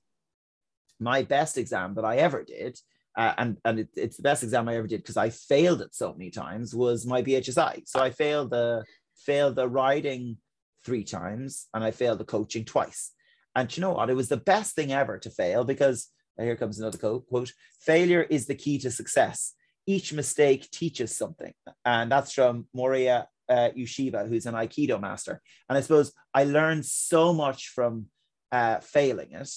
[0.98, 2.78] My best exam that I ever did,
[3.16, 5.94] uh, and and it, it's the best exam I ever did because I failed it
[5.94, 7.82] so many times, was my BHSI.
[7.86, 8.84] So I failed the
[9.24, 10.38] failed the writing
[10.84, 13.12] three times and I failed the coaching twice.
[13.54, 14.10] And you know what?
[14.10, 18.46] It was the best thing ever to fail because here comes another quote failure is
[18.46, 19.54] the key to success.
[19.86, 21.52] Each mistake teaches something.
[21.84, 25.40] And that's from Morihei uh, Ueshiba, who's an Aikido master.
[25.68, 28.06] And I suppose I learned so much from
[28.50, 29.50] uh, failing it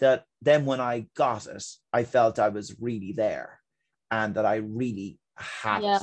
[0.00, 3.60] that then when I got it, I felt I was really there
[4.10, 5.96] and that I really had yeah.
[5.96, 6.02] it.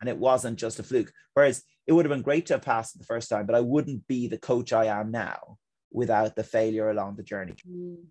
[0.00, 1.12] And it wasn't just a fluke.
[1.34, 3.60] Whereas it would have been great to have passed it the first time, but I
[3.60, 5.56] wouldn't be the coach I am now
[5.90, 7.54] without the failure along the journey.
[7.66, 8.04] Mm.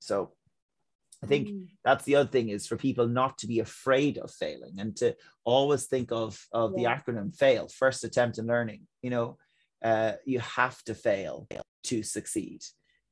[0.00, 0.32] So
[1.24, 1.66] I think mm.
[1.82, 5.16] that's the other thing is for people not to be afraid of failing and to
[5.44, 6.94] always think of, of yeah.
[6.94, 8.82] the acronym fail, first attempt in learning.
[9.00, 9.38] You know,
[9.82, 11.48] uh, you have to fail
[11.84, 12.60] to succeed.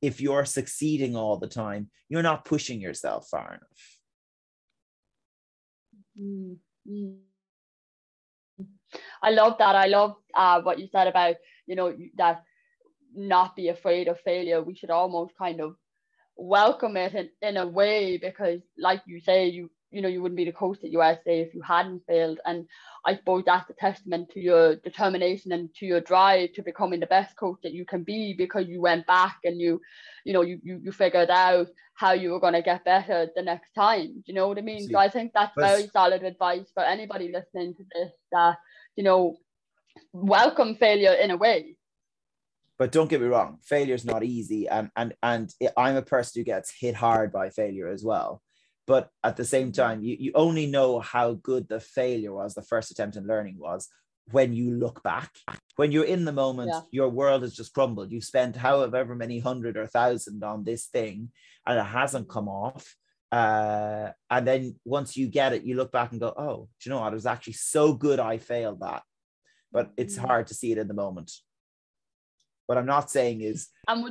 [0.03, 3.99] If you're succeeding all the time, you're not pushing yourself far enough.
[6.21, 6.57] Mm.
[9.21, 9.75] I love that.
[9.75, 11.35] I love uh, what you said about,
[11.67, 12.43] you know, that
[13.15, 14.61] not be afraid of failure.
[14.61, 15.75] We should almost kind of
[16.37, 20.37] welcome it in, in a way because like you say, you you know, you wouldn't
[20.37, 22.39] be the coach at USA if you hadn't failed.
[22.45, 22.67] And
[23.05, 27.07] I suppose that's a testament to your determination and to your drive to becoming the
[27.07, 29.81] best coach that you can be because you went back and you,
[30.25, 33.41] you know, you you, you figured out how you were going to get better the
[33.41, 34.07] next time.
[34.07, 34.81] Do you know what I mean?
[34.81, 38.57] See, so I think that's very solid advice for anybody listening to this that,
[38.97, 39.37] you know,
[40.11, 41.75] welcome failure in a way
[42.77, 46.39] but don't get me wrong failure is not easy and and and i'm a person
[46.39, 48.41] who gets hit hard by failure as well
[48.87, 52.61] but at the same time you, you only know how good the failure was the
[52.61, 53.89] first attempt in learning was
[54.31, 55.31] when you look back.
[55.75, 56.81] When you're in the moment yeah.
[56.91, 58.11] your world has just crumbled.
[58.11, 61.29] You've spent however many hundred or thousand on this thing
[61.65, 62.95] and it hasn't come off.
[63.31, 66.93] Uh, and then once you get it you look back and go oh do you
[66.93, 67.11] know what?
[67.11, 69.03] It was actually so good i failed that.
[69.71, 70.25] But it's mm-hmm.
[70.25, 71.31] hard to see it in the moment.
[72.67, 73.67] What I'm not saying is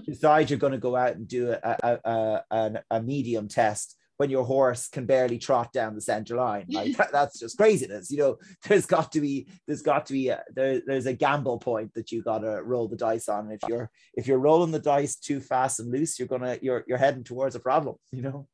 [0.07, 4.31] decide you're going to go out and do a, a, a, a medium test when
[4.31, 8.19] your horse can barely trot down the center line like that, that's just craziness you
[8.19, 8.37] know?
[8.67, 12.13] There's got to be there's got to be a, there, there's a gamble point that
[12.13, 13.51] you got to roll the dice on.
[13.51, 16.99] If you're if you're rolling the dice too fast and loose you're gonna you're you're
[16.99, 18.47] heading towards a problem you know?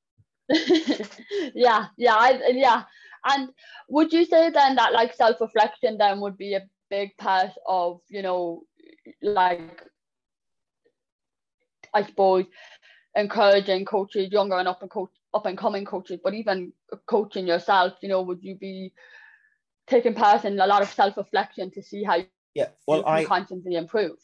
[1.54, 2.84] Yeah yeah I, yeah.
[3.24, 3.50] And
[3.88, 8.22] would you say then that like self-reflection then would be a big part of you
[8.22, 8.62] know
[9.22, 9.82] like
[11.92, 12.46] I suppose
[13.14, 16.72] encouraging coaches younger and up and coach up and coming coaches, but even
[17.06, 18.92] coaching yourself, you know, would you be
[19.86, 22.18] taking part in a lot of self reflection to see how
[22.54, 24.16] yeah, well, you I constantly improve?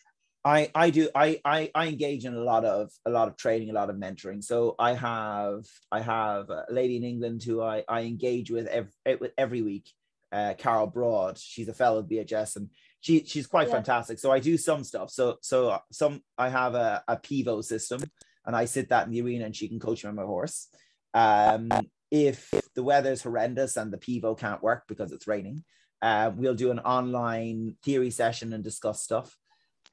[0.44, 3.70] I I do I, I I engage in a lot of a lot of training,
[3.70, 4.42] a lot of mentoring.
[4.42, 9.30] So I have I have a lady in England who I I engage with every
[9.36, 9.90] every week.
[10.32, 12.68] Uh, Carol Broad, she's a fellow at BHS, and
[13.00, 13.74] she she's quite yeah.
[13.74, 14.18] fantastic.
[14.18, 15.10] So I do some stuff.
[15.10, 18.02] So so some I have a, a Pivo system,
[18.44, 20.68] and I sit that in the arena, and she can coach me on my horse.
[21.16, 21.70] Um,
[22.10, 25.64] if the weather's horrendous and the Pivo can't work because it's raining,
[26.02, 29.34] uh, we'll do an online theory session and discuss stuff.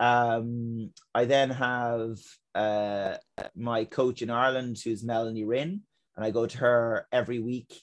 [0.02, 2.18] Um, I then have
[2.54, 3.16] uh,
[3.56, 5.82] my coach in Ireland, who's Melanie Rinn,
[6.18, 7.74] and I go to her every week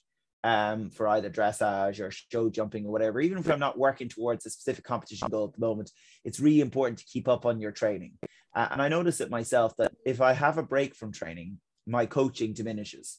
[0.45, 3.21] um, for either dressage or show jumping or whatever.
[3.21, 5.91] Even if I'm not working towards a specific competition goal at the moment,
[6.25, 8.19] it's really important to keep up on your training.
[8.55, 12.05] Uh, and I notice it myself that if I have a break from training, my
[12.05, 13.19] coaching diminishes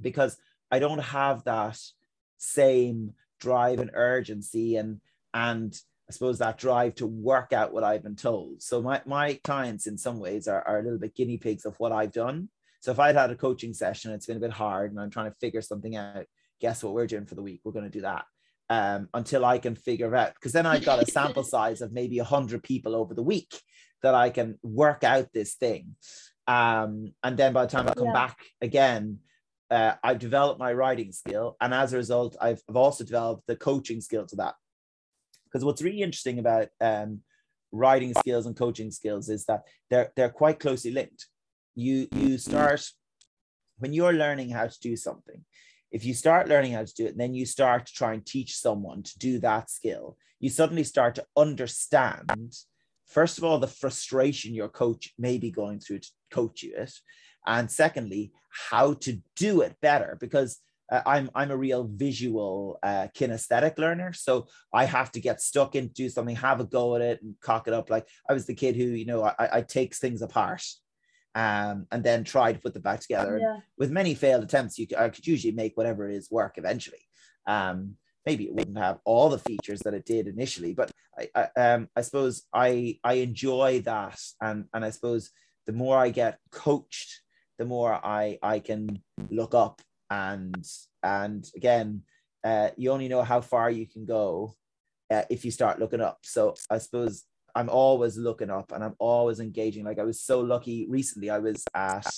[0.00, 0.36] because
[0.70, 1.78] I don't have that
[2.38, 5.00] same drive and urgency and
[5.34, 5.78] and
[6.08, 8.62] I suppose that drive to work out what I've been told.
[8.62, 11.74] So my, my clients in some ways are, are a little bit guinea pigs of
[11.78, 12.48] what I've done.
[12.80, 15.30] So if I'd had a coaching session, it's been a bit hard and I'm trying
[15.30, 16.26] to figure something out.
[16.60, 17.60] Guess what we're doing for the week?
[17.64, 18.24] We're going to do that
[18.70, 20.34] um, until I can figure out.
[20.34, 23.60] Because then I've got a sample size of maybe 100 people over the week
[24.02, 25.96] that I can work out this thing.
[26.46, 28.12] Um, and then by the time I come yeah.
[28.12, 29.18] back again,
[29.70, 31.56] uh, I've developed my riding skill.
[31.60, 34.54] And as a result, I've, I've also developed the coaching skill to that.
[35.44, 37.20] Because what's really interesting about um,
[37.72, 41.26] riding skills and coaching skills is that they're they're quite closely linked.
[41.74, 42.82] You you start
[43.78, 45.44] when you're learning how to do something.
[45.92, 48.56] If you start learning how to do it, then you start to try and teach
[48.58, 52.52] someone to do that skill, you suddenly start to understand,
[53.06, 56.92] first of all, the frustration your coach may be going through to coach you it.
[57.46, 58.32] And secondly,
[58.70, 60.16] how to do it better.
[60.20, 65.40] Because uh, I'm I'm a real visual uh, kinesthetic learner, so I have to get
[65.40, 67.90] stuck into do something, have a go at it, and cock it up.
[67.90, 70.62] Like I was the kid who you know I, I takes things apart,
[71.34, 73.38] um, and then try to put them back together.
[73.40, 73.58] Yeah.
[73.76, 77.02] with many failed attempts, you I could usually make whatever it is work eventually.
[77.46, 81.60] Um, maybe it wouldn't have all the features that it did initially, but I, I
[81.60, 85.30] um I suppose I I enjoy that, and and I suppose
[85.66, 87.22] the more I get coached,
[87.58, 90.64] the more I I can look up and
[91.02, 92.02] and again
[92.44, 94.54] uh, you only know how far you can go
[95.10, 96.18] uh, if you start looking up.
[96.22, 99.84] So i suppose i'm always looking up and i'm always engaging.
[99.84, 102.08] Like i was so lucky recently i was at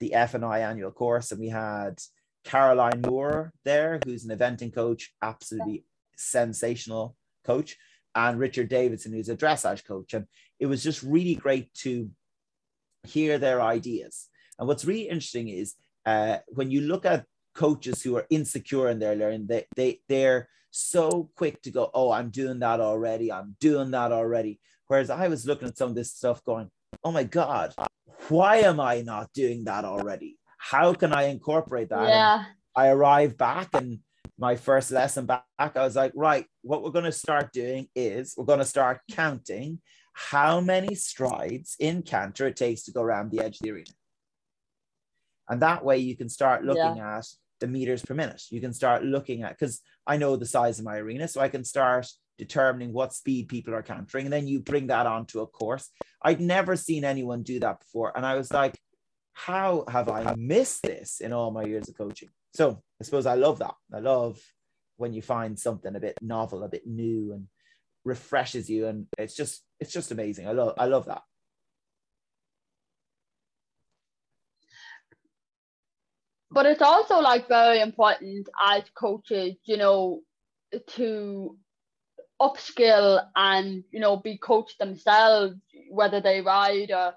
[0.00, 1.98] the f&i annual course and we had
[2.44, 5.84] caroline moore there who's an eventing coach absolutely
[6.16, 7.76] sensational coach
[8.14, 10.14] and richard davison who's a dressage coach.
[10.14, 10.26] And
[10.58, 12.10] it was just really great to
[13.04, 14.28] hear their ideas
[14.60, 18.98] and what's really interesting is uh, when you look at coaches who are insecure in
[18.98, 23.32] their learning, they, they, they're so quick to go, oh, I'm doing that already.
[23.32, 24.60] I'm doing that already.
[24.86, 26.70] Whereas I was looking at some of this stuff going,
[27.02, 27.74] oh my God,
[28.28, 30.38] why am I not doing that already?
[30.58, 32.08] How can I incorporate that?
[32.08, 32.36] Yeah.
[32.36, 32.46] And
[32.76, 34.00] I arrived back and
[34.38, 38.34] my first lesson back, I was like, right, what we're going to start doing is
[38.36, 39.80] we're going to start counting
[40.12, 43.90] how many strides in canter it takes to go around the edge of the arena.
[45.50, 47.18] And that way you can start looking yeah.
[47.18, 47.26] at
[47.58, 48.42] the meters per minute.
[48.50, 51.48] You can start looking at, because I know the size of my arena, so I
[51.48, 52.06] can start
[52.38, 54.24] determining what speed people are cantering.
[54.24, 55.90] And then you bring that onto a course.
[56.22, 58.16] I'd never seen anyone do that before.
[58.16, 58.78] And I was like,
[59.32, 62.30] how have I missed this in all my years of coaching?
[62.54, 63.74] So I suppose I love that.
[63.92, 64.38] I love
[64.96, 67.46] when you find something a bit novel, a bit new and
[68.04, 68.86] refreshes you.
[68.86, 70.48] And it's just, it's just amazing.
[70.48, 71.22] I love, I love that.
[76.50, 80.20] But it's also like very important as coaches, you know,
[80.88, 81.56] to
[82.40, 85.54] upskill and you know be coached themselves,
[85.90, 87.14] whether they ride or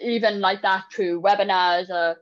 [0.00, 2.16] even like that through webinars or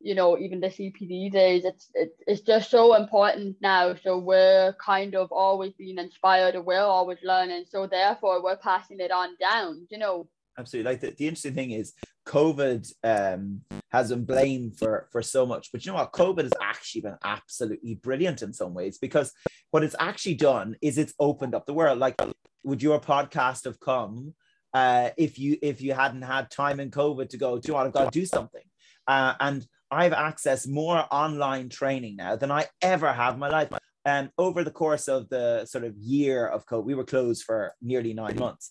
[0.00, 1.64] you know even the CPD days.
[1.64, 3.94] It's it, it's just so important now.
[4.02, 7.64] So we're kind of always being inspired and we're always learning.
[7.68, 9.86] So therefore we're passing it on down.
[9.90, 10.28] You know.
[10.56, 10.92] Absolutely.
[10.92, 11.94] Like the, the interesting thing is
[12.26, 13.60] COVID um,
[13.90, 16.12] has been blamed for for so much, but you know what?
[16.12, 19.32] COVID has actually been absolutely brilliant in some ways because
[19.70, 21.98] what it's actually done is it's opened up the world.
[21.98, 22.16] Like,
[22.62, 24.34] would your podcast have come
[24.72, 27.58] uh, if you if you hadn't had time in COVID to go?
[27.58, 28.64] Do you got to do something,
[29.06, 33.68] uh, and I've accessed more online training now than I ever have in my life.
[34.04, 37.74] And over the course of the sort of year of COVID, we were closed for
[37.80, 38.70] nearly nine months.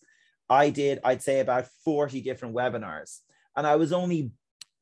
[0.49, 3.19] I did, I'd say, about 40 different webinars
[3.55, 4.31] and I was only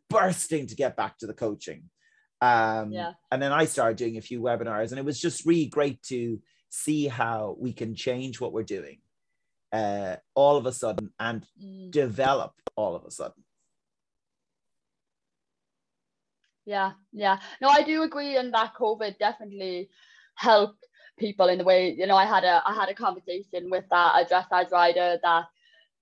[0.10, 1.90] bursting to get back to the coaching.
[2.42, 3.14] Um, yeah.
[3.32, 6.42] And then I started doing a few webinars, and it was just really great to
[6.70, 9.00] see how we can change what we're doing
[9.72, 11.92] uh, all of a sudden and Mm.
[11.92, 13.44] develop all of a sudden.
[16.66, 17.40] Yeah, yeah.
[17.60, 19.90] No, I do agree in that COVID definitely
[20.36, 20.86] helped
[21.18, 24.22] people in the way, you know, I had a I had a conversation with that
[24.22, 25.46] a dressage rider that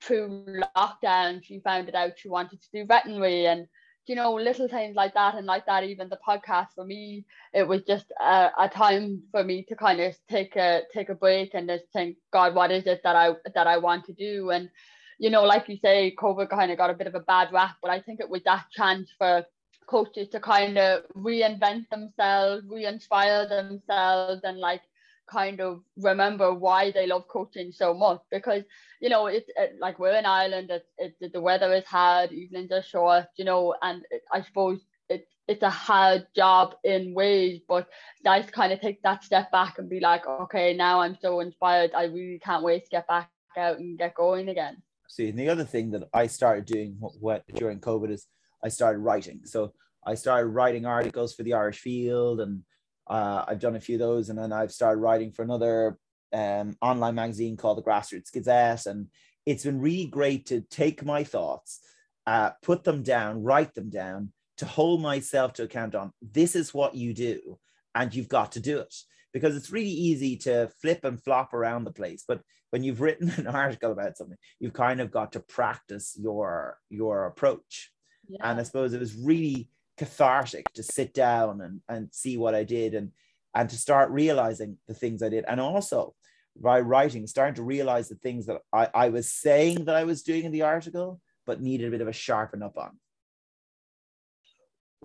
[0.01, 3.67] through lockdown she found it out she wanted to do veterinary and
[4.09, 5.35] you know little things like that.
[5.35, 9.43] And like that even the podcast for me it was just a, a time for
[9.43, 12.87] me to kind of take a take a break and just think god what is
[12.87, 14.49] it that i that i want to do?
[14.49, 14.69] And
[15.19, 17.75] you know like you say covid kind of got a bit of a bad rap
[17.81, 19.45] but i think it was that chance for
[19.85, 24.81] coaches to kind of reinvent themselves re-inspire themselves and like
[25.29, 28.63] kind of remember why they love coaching so much because
[28.99, 32.71] you know it's it, like we're in Ireland it, it, the weather is hard evenings
[32.71, 37.61] are short you know and it, I suppose it, it's a hard job in ways
[37.67, 37.87] but
[38.23, 41.39] nice to kind of take that step back and be like okay now I'm so
[41.39, 45.39] inspired I really can't wait to get back out and get going again See, and
[45.39, 48.27] the other thing that I started doing what during COVID is
[48.63, 49.41] I started writing.
[49.43, 49.73] So
[50.05, 52.61] I started writing articles for the Irish Field and
[53.09, 55.97] uh, I've done a few of those, and then I've started writing for another
[56.33, 59.07] um, online magazine called the Grassroots Gazette, and
[59.45, 61.79] it's been really great to take my thoughts,
[62.27, 66.11] uh, put them down, write them down, to hold myself to account on.
[66.21, 67.57] This is what you do,
[67.95, 68.93] and you've got to do it
[69.33, 72.23] because it's really easy to flip and flop around the place.
[72.27, 72.41] But
[72.71, 77.25] when you've written an article about something, you've kind of got to practice your your
[77.25, 77.91] approach.
[78.27, 78.37] yeah.
[78.43, 79.69] And I suppose it was really
[79.99, 83.11] cathartic to sit down and, and see what I did and
[83.53, 85.43] and to start realizing the things I did.
[85.47, 86.15] And also
[86.55, 90.23] by writing, starting to realize the things that I, I was saying that I was
[90.23, 92.91] doing in the article, but needed a bit of a sharpen up on.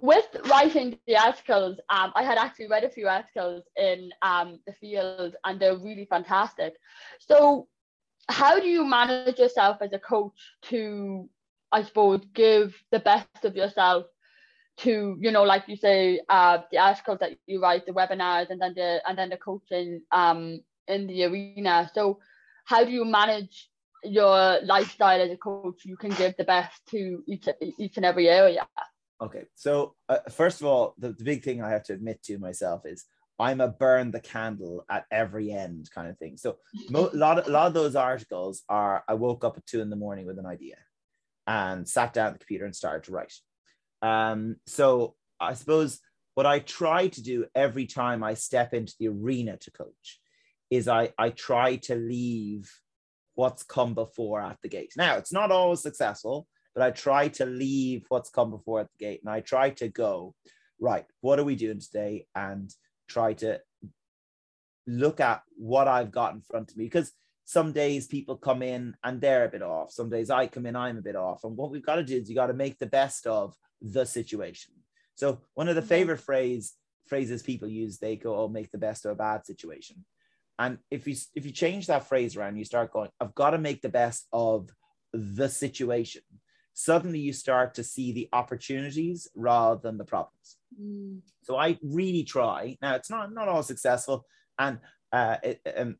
[0.01, 4.75] with writing the articles, um, I had actually read a few articles in um, the
[4.75, 6.75] field and they're really fantastic.
[7.21, 7.69] So,
[8.29, 10.39] how do you manage yourself as a coach
[10.71, 11.29] to,
[11.73, 14.07] I suppose, give the best of yourself
[14.79, 18.61] to, you know, like you say, uh, the articles that you write, the webinars, and
[18.61, 21.91] then the and then the coaching um, in the arena.
[21.95, 22.19] So,
[22.65, 23.71] how do you manage
[24.03, 25.85] your lifestyle as a coach?
[25.85, 27.49] You can give the best to each
[27.79, 28.67] each and every area.
[29.23, 32.39] Okay, so uh, first of all, the, the big thing I have to admit to
[32.39, 33.05] myself is
[33.39, 36.37] I'm a burn the candle at every end kind of thing.
[36.37, 36.57] So
[36.91, 39.81] mo- a lot of, a lot of those articles are I woke up at two
[39.81, 40.77] in the morning with an idea
[41.47, 43.33] and sat down at the computer and started to write.
[44.05, 45.99] Um, so I suppose
[46.35, 50.21] what I try to do every time I step into the arena to coach
[50.71, 52.71] is I, I try to leave
[53.35, 54.93] what's come before at the gate.
[54.95, 59.05] Now, it's not always successful, but I try to leave what's come before at the
[59.05, 60.35] gate and I try to go,
[60.79, 62.27] right, what are we doing today?
[62.35, 62.71] And
[63.09, 63.61] try to
[64.87, 67.11] look at what I've got in front of me because
[67.47, 69.93] some days people come in and they're a bit off.
[69.93, 71.45] Some days I come in, I'm a bit off.
[71.45, 73.55] And what we've got to do is you got to make the best of
[73.85, 74.73] the situation.
[75.15, 76.75] So one of the favorite phrase
[77.07, 80.05] phrases people use, they go, "Oh, make the best of a bad situation."
[80.59, 83.59] And if you if you change that phrase around, you start going, "I've got to
[83.59, 84.71] make the best of
[85.13, 86.23] the situation."
[86.73, 90.57] Suddenly, you start to see the opportunities rather than the problems.
[90.81, 91.21] Mm.
[91.43, 92.77] So I really try.
[92.83, 94.27] Now it's not not all successful,
[94.59, 94.79] and
[95.13, 95.97] uh, it, um,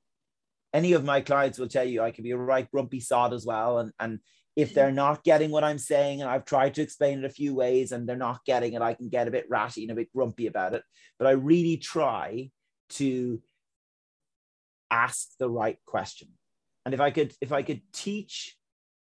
[0.73, 3.47] any of my clients will tell you I can be a right grumpy sod as
[3.47, 3.79] well.
[3.79, 4.19] And and
[4.57, 7.55] if they're not getting what I'm saying, and I've tried to explain it a few
[7.55, 10.13] ways, and they're not getting it, I can get a bit ratty and a bit
[10.15, 10.83] grumpy about it.
[11.19, 12.51] But I really try
[12.91, 13.43] to
[14.91, 16.29] ask the right question.
[16.85, 18.57] And if I could, if I could teach,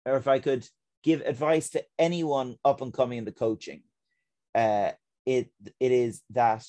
[0.06, 0.68] or if I could
[1.04, 3.84] give advice to anyone up and coming in the coaching,
[4.56, 4.92] uh,
[5.26, 6.66] it it is that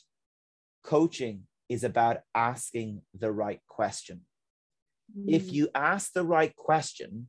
[0.83, 4.27] coaching is about asking the right question.
[5.27, 5.53] If Mm.
[5.53, 7.29] you ask the right question,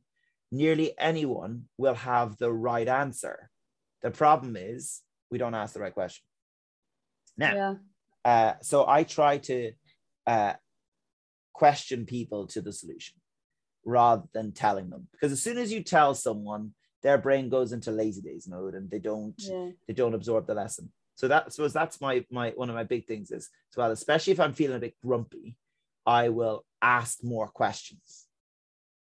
[0.50, 3.50] nearly anyone will have the right answer.
[4.02, 6.24] The problem is we don't ask the right question.
[7.36, 7.74] Now, yeah.
[8.24, 9.72] uh, so I try to
[10.26, 10.54] uh,
[11.52, 13.16] question people to the solution
[13.84, 16.72] rather than telling them, because as soon as you tell someone,
[17.02, 19.70] their brain goes into lazy days mode and they don't yeah.
[19.86, 20.90] they don't absorb the lesson.
[21.14, 23.90] So that I suppose that's my my one of my big things is as well,
[23.90, 25.56] especially if I'm feeling a bit grumpy,
[26.06, 28.27] I will ask more questions.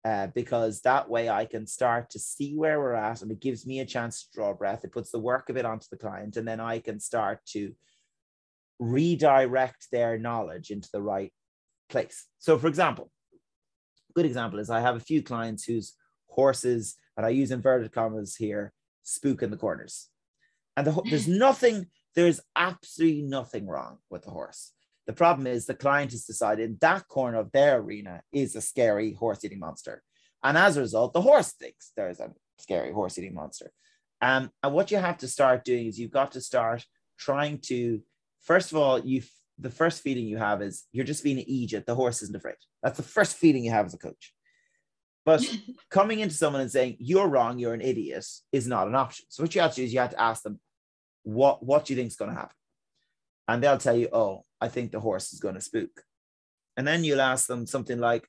[0.03, 3.67] Uh, because that way I can start to see where we're at and it gives
[3.67, 4.83] me a chance to draw breath.
[4.83, 7.75] It puts the work of it onto the client, and then I can start to
[8.79, 11.33] redirect their knowledge into the right
[11.91, 12.27] place.
[12.39, 13.11] So, for example,
[14.15, 15.95] good example is I have a few clients whose
[16.29, 18.73] horses, and I use inverted commas here,
[19.03, 20.09] spook in the corners.
[20.77, 24.73] And the, there's nothing, there's absolutely nothing wrong with the horse.
[25.11, 29.13] The problem is the client has decided that corner of their arena is a scary
[29.13, 30.05] horse eating monster.
[30.45, 32.31] And as a result, the horse thinks there's a
[32.61, 33.73] scary horse eating monster.
[34.21, 36.87] Um, and what you have to start doing is you've got to start
[37.19, 38.01] trying to,
[38.41, 39.23] first of all, you
[39.59, 41.87] the first feeling you have is you're just being an idiot.
[41.87, 42.55] The horse isn't afraid.
[42.81, 44.33] That's the first feeling you have as a coach.
[45.25, 45.45] But
[45.91, 49.27] coming into someone and saying you're wrong, you're an idiot is not an option.
[49.29, 50.61] So what you have to do is you have to ask them,
[51.25, 52.55] what what do you think is going to happen?
[53.49, 56.03] And they'll tell you, oh, I think the horse is going to spook.
[56.77, 58.29] And then you'll ask them something like,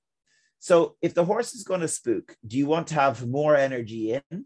[0.60, 4.14] so if the horse is going to spook, do you want to have more energy
[4.14, 4.46] in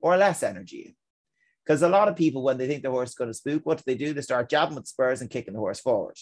[0.00, 0.96] or less energy?
[1.64, 3.78] Because a lot of people, when they think the horse is going to spook, what
[3.78, 4.12] do they do?
[4.12, 6.16] They start jabbing with spurs and kicking the horse forward.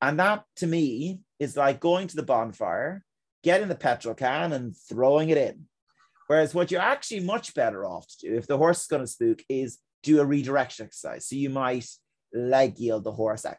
[0.00, 3.04] And that to me is like going to the bonfire,
[3.42, 5.66] getting the petrol can and throwing it in.
[6.28, 9.08] Whereas what you're actually much better off to do if the horse is going to
[9.08, 11.26] spook is do a redirection exercise.
[11.26, 11.86] So you might
[12.32, 13.56] leg yield the horse out.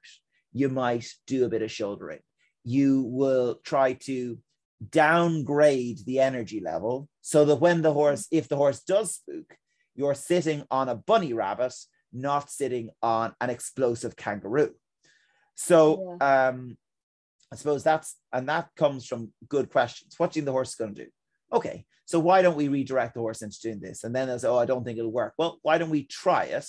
[0.53, 2.19] You might do a bit of shouldering.
[2.63, 4.37] You will try to
[4.89, 9.55] downgrade the energy level so that when the horse, if the horse does spook,
[9.95, 11.73] you're sitting on a bunny rabbit,
[12.11, 14.73] not sitting on an explosive kangaroo.
[15.55, 16.47] So yeah.
[16.49, 16.77] um,
[17.51, 20.15] I suppose that's and that comes from good questions.
[20.17, 21.11] What do you think the horse is going to do?
[21.53, 24.03] Okay, so why don't we redirect the horse into doing this?
[24.03, 25.33] And then they'll say, oh, I don't think it'll work.
[25.37, 26.65] Well, why don't we try it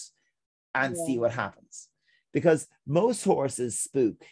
[0.75, 1.05] and yeah.
[1.07, 1.89] see what happens?
[2.33, 4.25] Because most horses spook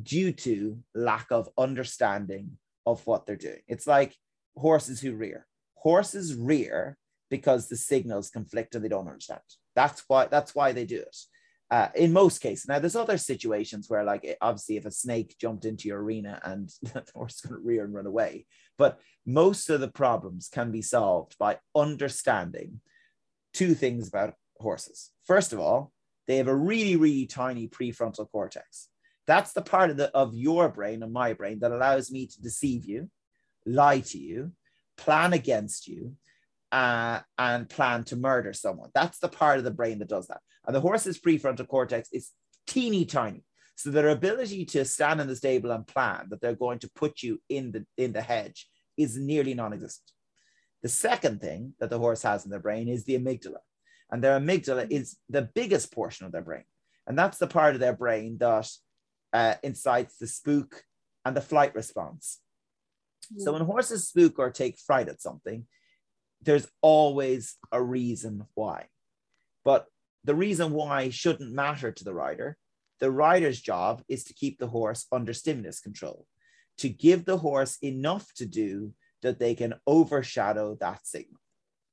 [0.00, 3.60] due to lack of understanding of what they're doing.
[3.68, 4.16] It's like
[4.56, 5.46] horses who rear.
[5.74, 6.96] Horses rear
[7.30, 9.40] because the signals conflict and they don't understand.
[9.74, 11.16] That's why that's why they do it.
[11.70, 12.68] Uh, in most cases.
[12.68, 16.68] Now, there's other situations where, like, obviously, if a snake jumped into your arena and
[16.82, 18.44] the horse going to rear and run away,
[18.76, 22.82] but most of the problems can be solved by understanding
[23.54, 25.12] two things about horses.
[25.24, 25.92] First of all,
[26.32, 28.88] they have a really, really tiny prefrontal cortex.
[29.26, 32.40] That's the part of the of your brain and my brain that allows me to
[32.40, 33.10] deceive you,
[33.66, 34.52] lie to you,
[34.96, 36.16] plan against you,
[36.72, 38.88] uh, and plan to murder someone.
[38.94, 40.40] That's the part of the brain that does that.
[40.66, 42.30] And the horse's prefrontal cortex is
[42.66, 43.44] teeny tiny.
[43.76, 47.22] So their ability to stand in the stable and plan that they're going to put
[47.22, 50.10] you in the in the hedge is nearly non-existent.
[50.82, 53.60] The second thing that the horse has in their brain is the amygdala.
[54.12, 54.92] And their amygdala mm-hmm.
[54.92, 56.64] is the biggest portion of their brain.
[57.06, 58.68] And that's the part of their brain that
[59.32, 60.84] uh, incites the spook
[61.24, 62.38] and the flight response.
[63.30, 63.44] Yeah.
[63.44, 63.54] So mm.
[63.54, 65.66] when horses spook or take fright at something,
[66.42, 68.86] there's always a reason why.
[69.64, 69.86] But
[70.24, 72.56] the reason why shouldn't matter to the rider.
[73.00, 76.26] The rider's job is to keep the horse under stimulus control,
[76.78, 78.92] to give the horse enough to do
[79.22, 81.40] that they can overshadow that signal,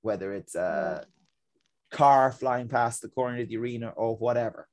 [0.02, 1.08] whether it's uh, a
[1.92, 4.68] car flying past the corner of the arena or whatever.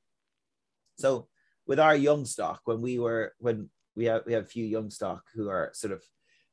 [0.99, 1.29] So
[1.67, 4.91] with our young stock, when we were when we have we have a few young
[4.91, 6.03] stock who are sort of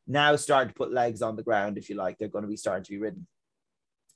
[0.07, 2.57] now starting to put legs on the ground, if you like, they're going to be
[2.57, 3.28] starting to be ridden.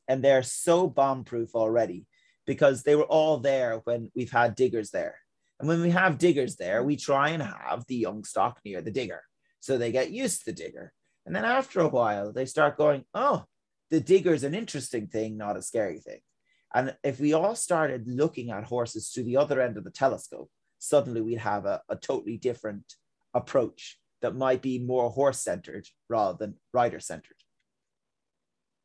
[0.07, 2.07] And they're so bomb proof already
[2.45, 5.15] because they were all there when we've had diggers there.
[5.59, 8.91] And when we have diggers there, we try and have the young stock near the
[8.91, 9.23] digger.
[9.59, 10.93] So they get used to the digger.
[11.25, 13.43] And then after a while, they start going, oh,
[13.89, 16.19] the digger's an interesting thing, not a scary thing.
[16.73, 20.49] And if we all started looking at horses through the other end of the telescope,
[20.79, 22.93] suddenly we'd have a, a totally different
[23.33, 27.35] approach that might be more horse centered rather than rider centered.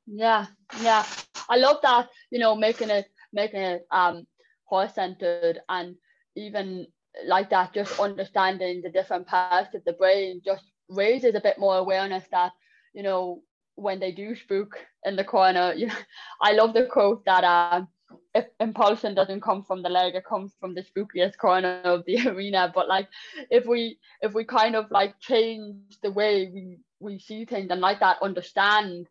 [0.07, 0.47] Yeah,
[0.81, 1.05] yeah.
[1.49, 4.27] I love that, you know, making it making it um
[4.65, 5.97] horse centered and
[6.37, 6.87] even
[7.27, 11.77] like that, just understanding the different parts of the brain just raises a bit more
[11.77, 12.53] awareness that,
[12.95, 13.43] you know,
[13.83, 15.95] when they do spook in the corner, you know,
[16.43, 17.89] I love the quote that um
[18.35, 22.29] if impulsion doesn't come from the leg, it comes from the spookiest corner of the
[22.29, 22.71] arena.
[22.75, 23.09] But like
[23.51, 27.81] if we if we kind of like change the way we we see things and
[27.81, 29.09] like that understand,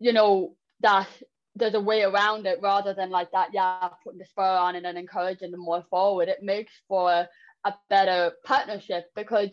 [0.00, 1.08] you know, that
[1.56, 4.84] there's a way around it rather than like that, yeah, putting the spur on and
[4.84, 6.28] then encouraging them more forward.
[6.28, 7.28] It makes for
[7.64, 9.50] a better partnership because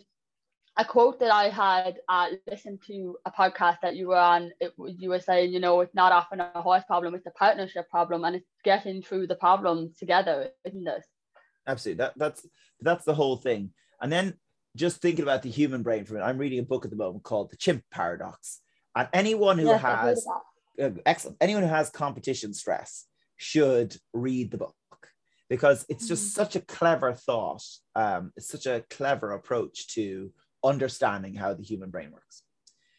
[0.77, 4.73] a quote that I had uh, listened to a podcast that you were on, it,
[4.77, 8.23] you were saying, you know, it's not often a horse problem, it's a partnership problem,
[8.23, 11.03] and it's getting through the problem together, isn't it?
[11.67, 11.97] Absolutely.
[11.97, 12.47] That, that's
[12.79, 13.71] that's the whole thing.
[14.01, 14.35] And then
[14.75, 17.23] just thinking about the human brain for it, I'm reading a book at the moment
[17.23, 18.61] called The Chimp Paradox.
[18.95, 20.25] And anyone who yes, has
[20.81, 23.05] uh, excellent, anyone who has competition stress
[23.37, 24.75] should read the book
[25.49, 26.41] because it's just mm-hmm.
[26.43, 27.63] such a clever thought.
[27.95, 30.31] Um, it's such a clever approach to
[30.63, 32.43] understanding how the human brain works.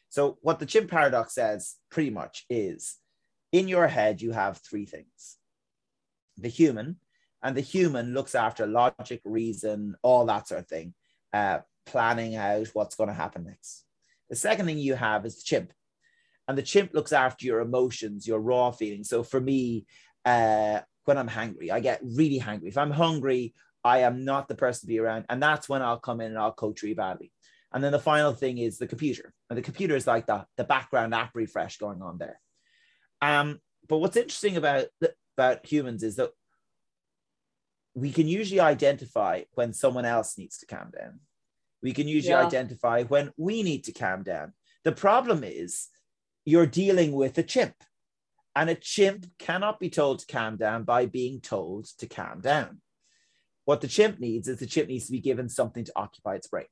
[0.08, 2.96] So, what the chimp paradox says pretty much is
[3.52, 5.38] in your head, you have three things
[6.38, 6.96] the human,
[7.42, 10.94] and the human looks after logic, reason, all that sort of thing,
[11.32, 13.84] uh, planning out what's going to happen next.
[14.30, 15.72] The second thing you have is the chimp.
[16.48, 19.08] And the chimp looks after your emotions, your raw feelings.
[19.08, 19.86] So for me,
[20.24, 22.68] uh, when I'm hungry, I get really hungry.
[22.68, 23.54] If I'm hungry,
[23.84, 25.26] I am not the person to be around.
[25.28, 27.32] And that's when I'll come in and I'll coach really badly.
[27.75, 29.33] And then the final thing is the computer.
[29.49, 32.39] And the computer is like the, the background app refresh going on there.
[33.20, 34.87] Um, but what's interesting about,
[35.37, 36.31] about humans is that
[37.95, 41.20] we can usually identify when someone else needs to calm down.
[41.83, 42.47] We can usually yeah.
[42.47, 44.53] identify when we need to calm down.
[44.85, 45.89] The problem is
[46.45, 47.75] you're dealing with a chimp,
[48.55, 52.81] and a chimp cannot be told to calm down by being told to calm down.
[53.64, 56.49] What the chimp needs is the chimp needs to be given something to occupy its
[56.49, 56.66] brain.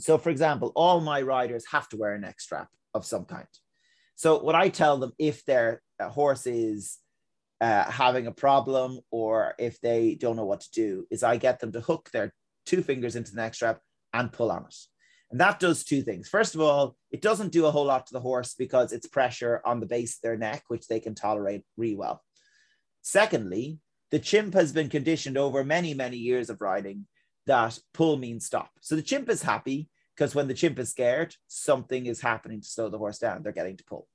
[0.00, 3.46] So, for example, all my riders have to wear a neck strap of some kind.
[4.16, 6.98] So, what I tell them if their horse is
[7.60, 11.60] uh, having a problem or if they don't know what to do, is I get
[11.60, 12.32] them to hook their
[12.66, 13.80] two fingers into the neck strap
[14.12, 14.74] and pull on it.
[15.30, 16.28] And that does two things.
[16.28, 19.62] First of all, it doesn't do a whole lot to the horse because it's pressure
[19.64, 22.22] on the base of their neck, which they can tolerate really well.
[23.02, 23.78] Secondly,
[24.10, 27.06] the chimp has been conditioned over many, many years of riding
[27.46, 28.70] that pull means stop.
[28.80, 32.68] So the chimp is happy because when the chimp is scared, something is happening to
[32.68, 33.42] slow the horse down.
[33.42, 34.06] They're getting to pull.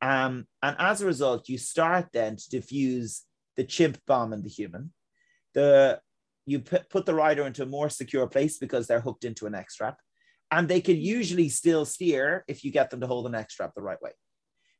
[0.00, 3.22] Um, and as a result, you start then to diffuse
[3.56, 4.92] the chimp bomb in the human.
[5.54, 6.00] The
[6.44, 9.50] you put, put the rider into a more secure place because they're hooked into a
[9.50, 9.98] neck strap,
[10.50, 13.74] and they can usually still steer if you get them to hold the neck strap
[13.74, 14.10] the right way.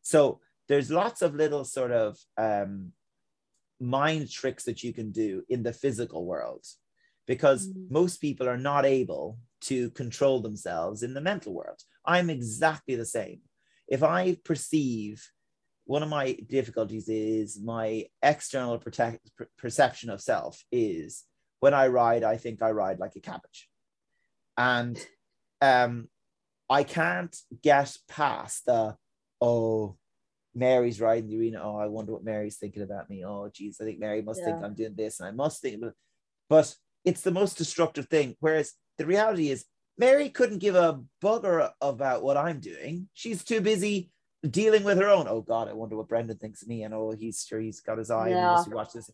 [0.03, 2.93] So there's lots of little sort of um,
[3.81, 6.65] mind tricks that you can do in the physical world
[7.27, 7.91] because mm.
[7.91, 11.81] most people are not able to control themselves in the mental world.
[12.05, 13.41] I'm exactly the same
[13.93, 15.23] if I perceive
[15.85, 21.25] one of my difficulties is my external protect, perception of self is
[21.61, 23.69] when I ride, I think I ride like a cabbage.
[24.57, 24.99] And
[25.61, 26.09] um,
[26.71, 28.97] I can't get past the,
[29.43, 29.97] oh,
[30.55, 31.61] Mary's riding the arena.
[31.63, 33.25] Oh, I wonder what Mary's thinking about me.
[33.27, 34.47] Oh, geez, I think Mary must yeah.
[34.47, 35.93] think I'm doing this and I must think, but,
[36.49, 38.37] but it's the most destructive thing.
[38.41, 39.65] Whereas the reality is
[39.99, 43.09] Mary couldn't give a bugger about what I'm doing.
[43.13, 44.11] She's too busy
[44.49, 45.27] dealing with her own.
[45.29, 46.83] Oh God, I wonder what Brendan thinks of me.
[46.83, 48.57] And oh, he's sure he's got his eye yeah.
[48.57, 49.11] and he to watch this.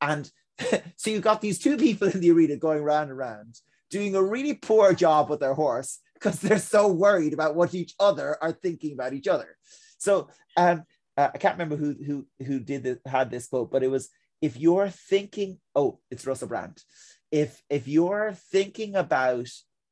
[0.00, 0.30] And
[0.96, 3.56] so you've got these two people in the arena going round and round,
[3.90, 7.94] doing a really poor job with their horse because they're so worried about what each
[7.98, 9.56] other are thinking about each other.
[9.98, 10.84] So um,
[11.16, 14.10] uh, I can't remember who who who did this, had this quote, but it was
[14.40, 16.82] if you're thinking, oh, it's Russell Brand.
[17.30, 19.48] If if you're thinking about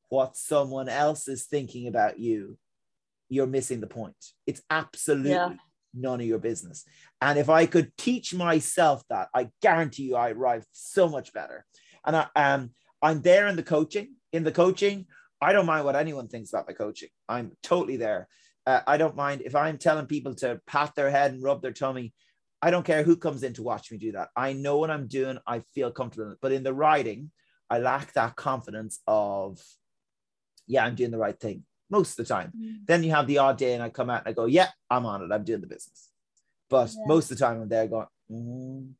[0.08, 2.58] what someone else is thinking about you,
[3.28, 4.16] you're missing the point.
[4.46, 5.54] It's absolutely yeah.
[5.94, 6.84] none of your business.
[7.20, 11.64] And if I could teach myself that, I guarantee you I arrive so much better.
[12.06, 12.70] And I, um,
[13.02, 14.14] I'm there in the coaching.
[14.32, 15.06] In the coaching,
[15.40, 17.08] I don't mind what anyone thinks about my coaching.
[17.28, 18.28] I'm totally there.
[18.66, 21.72] Uh, I don't mind if I'm telling people to pat their head and rub their
[21.72, 22.12] tummy.
[22.60, 24.28] I don't care who comes in to watch me do that.
[24.36, 25.38] I know what I'm doing.
[25.46, 26.34] I feel comfortable.
[26.40, 27.30] But in the riding,
[27.70, 29.60] I lack that confidence of
[30.68, 32.52] yeah, I'm doing the right thing most of the time.
[32.56, 32.86] Mm.
[32.86, 35.06] Then you have the odd day and I come out and I go, yeah, I'm
[35.06, 35.32] on it.
[35.32, 36.10] I'm doing the business.
[36.68, 37.06] But yeah.
[37.06, 38.90] most of the time I'm there going, mm,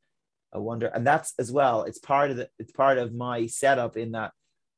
[0.53, 0.87] I wonder.
[0.87, 4.33] And that's as well, it's part of the, it's part of my setup in that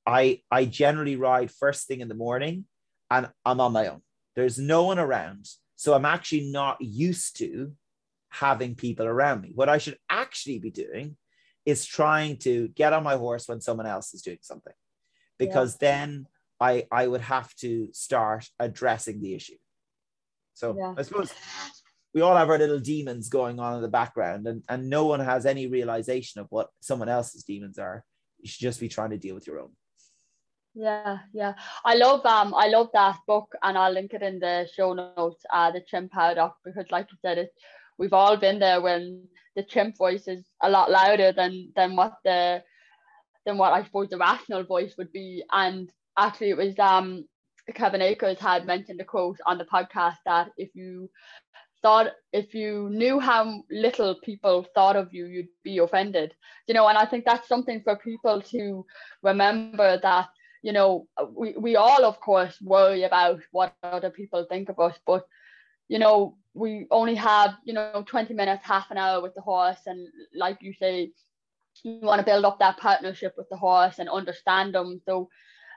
[0.05, 2.65] I, I generally ride first thing in the morning
[3.11, 4.03] and I'm on my own.
[4.35, 5.47] There's no one around.
[5.77, 7.73] So I'm actually not used to
[8.31, 9.53] having people around me.
[9.55, 11.17] What I should actually be doing
[11.67, 14.73] is trying to get on my horse when someone else is doing something
[15.39, 15.91] because yeah.
[15.91, 16.27] then
[16.61, 19.57] I I would have to start addressing the issue.
[20.55, 20.95] So yeah.
[20.97, 21.33] I suppose
[22.15, 25.21] we all have our little demons going on in the background, and, and no one
[25.21, 28.05] has any realization of what someone else's demons are.
[28.41, 29.71] You should just be trying to deal with your own.
[30.75, 31.55] Yeah, yeah.
[31.85, 35.45] I love um I love that book and I'll link it in the show notes,
[35.53, 37.53] uh the chimp paradox, because like you said, it
[38.01, 42.15] we've all been there when the chimp voice is a lot louder than than what
[42.25, 42.63] the
[43.45, 45.45] than what I suppose the rational voice would be.
[45.53, 47.27] And actually it was um
[47.75, 51.11] Kevin Akers had mentioned a quote on the podcast that if you
[51.83, 56.35] thought if you knew how little people thought of you, you'd be offended.
[56.67, 58.87] You know, and I think that's something for people to
[59.23, 60.29] remember that,
[60.63, 64.99] you know, we, we all of course worry about what other people think of us,
[65.07, 65.25] but
[65.89, 69.81] you know, we only have, you know, 20 minutes, half an hour with the horse.
[69.87, 71.13] And like you say,
[71.85, 75.01] you want to build up that partnership with the horse and understand them.
[75.07, 75.29] So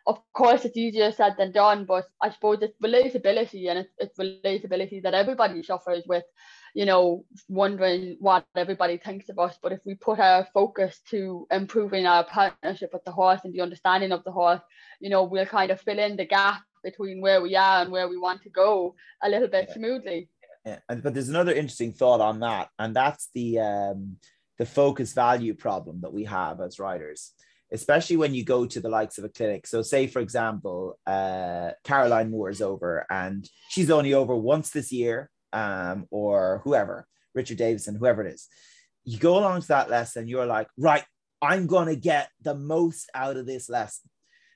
[0.05, 4.17] of course it's easier said than done but i suppose it's relatability and it's, it's
[4.17, 6.26] relatability that everybody suffers with
[6.74, 11.47] you know wondering what everybody thinks of us but if we put our focus to
[11.51, 14.61] improving our partnership with the horse and the understanding of the horse
[14.99, 18.07] you know we'll kind of fill in the gap between where we are and where
[18.07, 18.93] we want to go
[19.24, 19.74] a little bit yeah.
[19.74, 20.30] smoothly.
[20.66, 24.18] But there's another interesting thought on that, and that's the um,
[24.57, 27.34] the focus value problem that we have as riders,
[27.72, 29.68] especially when you go to the likes of a clinic.
[29.68, 34.91] So, say for example, uh, Caroline Moore is over, and she's only over once this
[34.91, 38.47] year, um, or whoever, Richard Davison, whoever it is.
[39.05, 41.03] You go along to that lesson, you're like, right,
[41.41, 44.09] I'm going to get the most out of this lesson.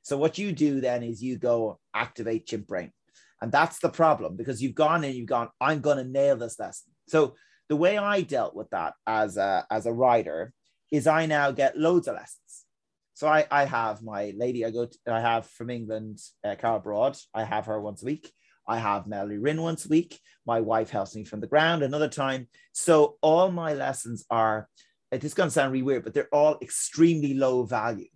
[0.03, 2.93] So what you do then is you go activate chimp brain.
[3.41, 6.59] And that's the problem because you've gone and you've gone, I'm going to nail this
[6.59, 6.91] lesson.
[7.07, 7.35] So
[7.69, 10.53] the way I dealt with that as a, as a rider
[10.91, 12.65] is I now get loads of lessons.
[13.13, 16.79] So I, I have my lady I go to, I have from England, uh, Carol
[16.79, 17.17] Broad.
[17.33, 18.31] I have her once a week.
[18.67, 20.19] I have Melody Rin once a week.
[20.45, 22.47] My wife helps me from the ground another time.
[22.73, 24.67] So all my lessons are
[25.11, 28.09] it is going to sound really weird, but they're all extremely low value.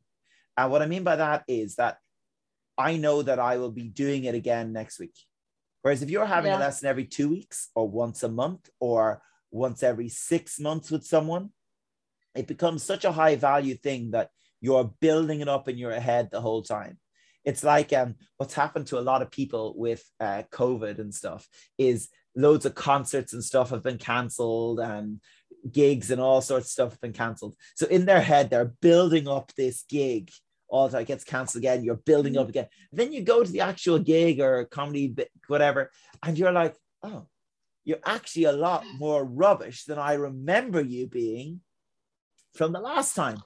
[0.58, 1.98] And what I mean by that is that
[2.78, 5.16] I know that I will be doing it again next week.
[5.82, 6.58] Whereas if you're having yeah.
[6.58, 11.06] a lesson every two weeks or once a month or once every six months with
[11.06, 11.50] someone,
[12.36, 14.30] it becomes such a high value thing that
[14.62, 16.98] you're building it up in your head the whole time.
[17.44, 21.48] It's like um, what's happened to a lot of people with uh, COVID and stuff
[21.78, 25.20] is loads of concerts and stuff have been cancelled and
[25.70, 27.56] gigs and all sorts of stuff have been cancelled.
[27.76, 30.32] So in their head, they're building up this gig.
[30.72, 31.84] All the time it gets cancelled again.
[31.84, 32.68] You're building up again.
[32.92, 35.14] Then you go to the actual gig or comedy,
[35.48, 35.92] whatever,
[36.24, 37.28] and you're like, oh,
[37.84, 41.62] you're actually a lot more rubbish than I remember you being
[42.56, 43.38] from the last time.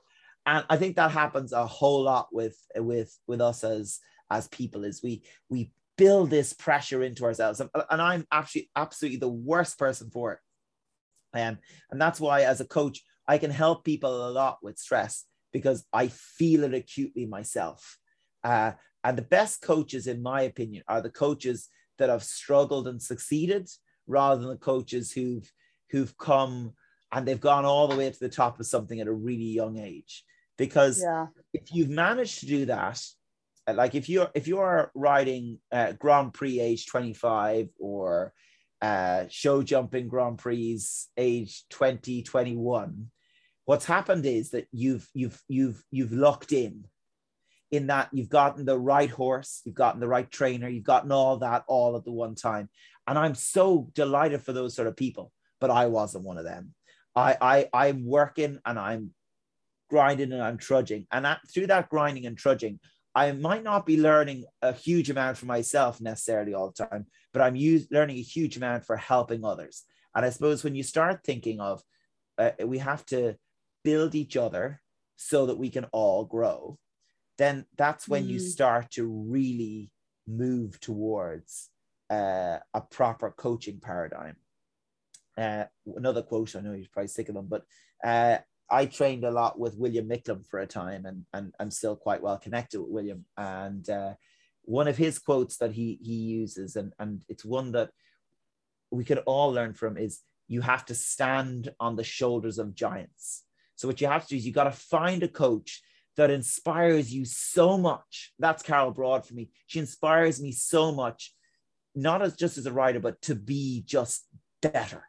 [0.45, 3.99] And I think that happens a whole lot with with with us as
[4.29, 7.59] as people is we we build this pressure into ourselves.
[7.59, 10.39] And, and I'm actually absolutely the worst person for it
[11.35, 11.57] um,
[11.91, 15.85] and that's why, as a coach, I can help people a lot with stress because
[15.93, 17.97] I feel it acutely myself.
[18.43, 18.73] Uh,
[19.05, 23.69] and the best coaches, in my opinion, are the coaches that have struggled and succeeded
[24.05, 25.49] rather than the coaches who've
[25.91, 26.73] who've come
[27.13, 29.79] and they've gone all the way to the top of something at a really young
[29.79, 30.25] age
[30.57, 31.27] because yeah.
[31.53, 33.01] if you've managed to do that
[33.73, 38.33] like if you're if you're riding uh, grand prix age 25 or
[38.81, 40.79] uh, show jumping Grand Prix
[41.17, 43.07] age 20, 21,
[43.65, 46.85] what's happened is that you've you've you've you've locked in
[47.71, 51.37] in that you've gotten the right horse, you've gotten the right trainer, you've gotten all
[51.37, 52.69] that all at the one time.
[53.07, 56.73] And I'm so delighted for those sort of people, but I wasn't one of them.
[57.15, 59.11] I I I'm working and I'm
[59.89, 61.07] grinding and I'm trudging.
[61.11, 62.79] And that, through that grinding and trudging,
[63.13, 67.41] I might not be learning a huge amount for myself necessarily all the time, but
[67.41, 69.83] I'm use, learning a huge amount for helping others.
[70.13, 71.81] And I suppose when you start thinking of,
[72.37, 73.37] uh, we have to
[73.85, 74.81] build each other
[75.15, 76.77] so that we can all grow,
[77.37, 78.29] then that's when mm.
[78.31, 79.91] you start to really
[80.27, 81.69] move towards
[82.09, 84.35] uh, a proper coaching paradigm.
[85.37, 85.65] Uh,
[85.95, 87.63] another quote, I know you're probably sick of them, but
[88.03, 91.95] uh, I trained a lot with William Micklem for a time, and and I'm still
[91.95, 93.25] quite well connected with William.
[93.37, 94.13] And uh,
[94.63, 97.91] one of his quotes that he he uses, and and it's one that
[98.91, 103.44] we could all learn from, is you have to stand on the shoulders of giants.
[103.75, 105.81] So what you have to do is you got to find a coach
[106.17, 108.31] that inspires you so much.
[108.39, 109.49] That's Carol Broad for me.
[109.67, 111.33] She inspires me so much,
[111.93, 114.25] not as just as a rider, but to be just
[114.61, 115.03] better.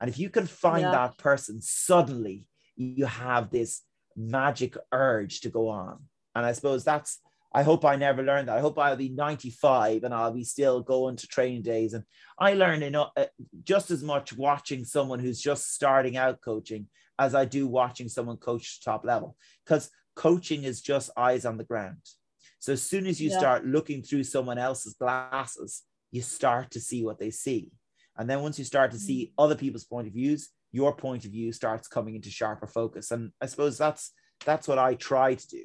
[0.00, 0.92] And if you can find yeah.
[0.92, 2.46] that person suddenly,
[2.76, 3.82] you have this
[4.16, 6.04] magic urge to go on.
[6.34, 7.18] And I suppose that's,
[7.52, 8.58] I hope I never learned that.
[8.58, 11.94] I hope I'll be 95 and I'll be still going to training days.
[11.94, 12.04] And
[12.38, 13.26] I learn enough, uh,
[13.64, 16.86] just as much watching someone who's just starting out coaching
[17.18, 19.36] as I do watching someone coach top level.
[19.64, 21.98] Because coaching is just eyes on the ground.
[22.58, 23.38] So as soon as you yeah.
[23.38, 27.70] start looking through someone else's glasses, you start to see what they see.
[28.16, 29.42] And then once you start to see mm.
[29.42, 33.10] other people's point of views, your point of view starts coming into sharper focus.
[33.10, 34.12] And I suppose that's
[34.44, 35.62] that's what I try to do.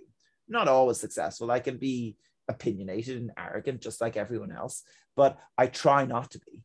[0.47, 1.51] Not always successful.
[1.51, 2.15] I can be
[2.47, 4.83] opinionated and arrogant just like everyone else,
[5.15, 6.63] but I try not to be.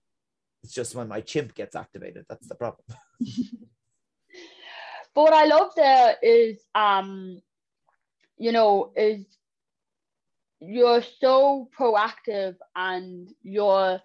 [0.63, 2.85] It's just when my chimp gets activated, that's the problem.
[5.19, 7.41] but what I love there is um
[8.37, 9.27] you know is
[10.61, 14.01] you're so proactive and your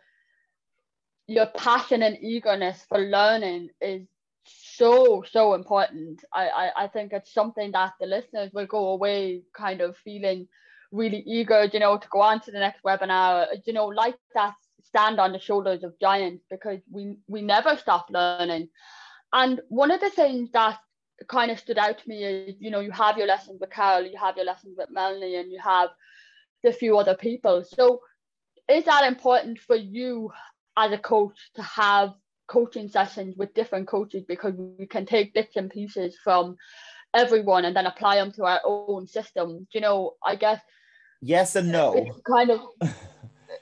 [1.27, 4.07] your passion and eagerness for learning is
[4.45, 6.23] so so important.
[6.33, 10.47] I, I i think it's something that the listeners will go away kind of feeling
[10.91, 14.53] really eager you know to go on to the next webinar you know like that
[14.83, 18.69] stand on the shoulders of giants because we we never stop learning.
[19.31, 20.77] And one of the things that
[21.27, 24.05] kind of stood out to me is you know you have your lessons with carol
[24.05, 25.89] you have your lessons with melanie and you have
[26.63, 28.01] the few other people so
[28.69, 30.31] is that important for you
[30.77, 32.13] as a coach to have
[32.47, 36.55] coaching sessions with different coaches because we can take bits and pieces from
[37.13, 39.67] everyone and then apply them to our own system.
[39.71, 40.61] You know, I guess
[41.21, 41.93] yes and no.
[41.93, 42.61] It's kind of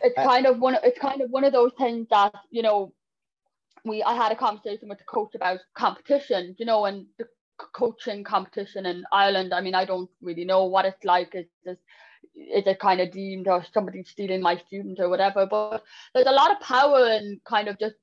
[0.04, 2.94] it's kind of one it's kind of one of those things that, you know,
[3.86, 7.26] we I had a conversation with the coach about competition, you know, and the
[7.74, 9.54] coaching competition in Ireland.
[9.54, 11.34] I mean, I don't really know what it's like.
[11.34, 11.78] Is this
[12.36, 15.46] is it kind of deemed or somebody stealing my student or whatever?
[15.46, 15.84] But
[16.14, 17.96] there's a lot of power in kind of just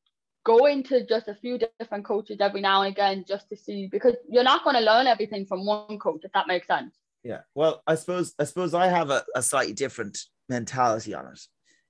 [0.45, 4.15] going to just a few different coaches every now and again just to see because
[4.29, 6.95] you're not going to learn everything from one coach if that makes sense.
[7.23, 7.41] Yeah.
[7.55, 11.41] Well, I suppose I suppose I have a, a slightly different mentality on it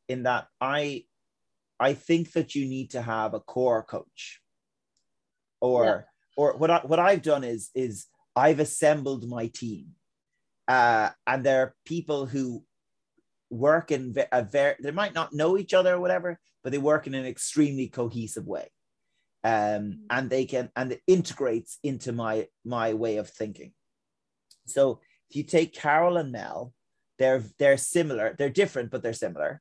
[0.09, 1.05] in that I
[1.81, 4.41] I think that you need to have a core coach.
[5.61, 6.01] Or yeah.
[6.39, 9.89] Or what I what I've done is is I've assembled my team.
[10.67, 12.63] Uh, and there are people who
[13.51, 17.07] work in a very they might not know each other or whatever, but they work
[17.07, 18.69] in an extremely cohesive way.
[19.45, 19.99] Um, mm.
[20.11, 23.73] and they can and it integrates into my my way of thinking.
[24.67, 26.73] So if you take Carol and Mel,
[27.19, 29.61] they're they're similar, they're different, but they're similar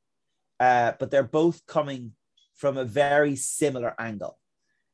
[0.59, 2.13] uh, but they're both coming
[2.55, 4.39] from a very similar angle.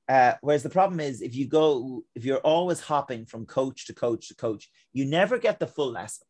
[0.09, 3.93] Uh, whereas the problem is, if you go, if you're always hopping from coach to
[3.93, 6.27] coach to coach, you never get the full lesson.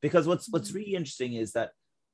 [0.00, 0.78] Because what's what's mm-hmm.
[0.78, 1.72] really interesting is that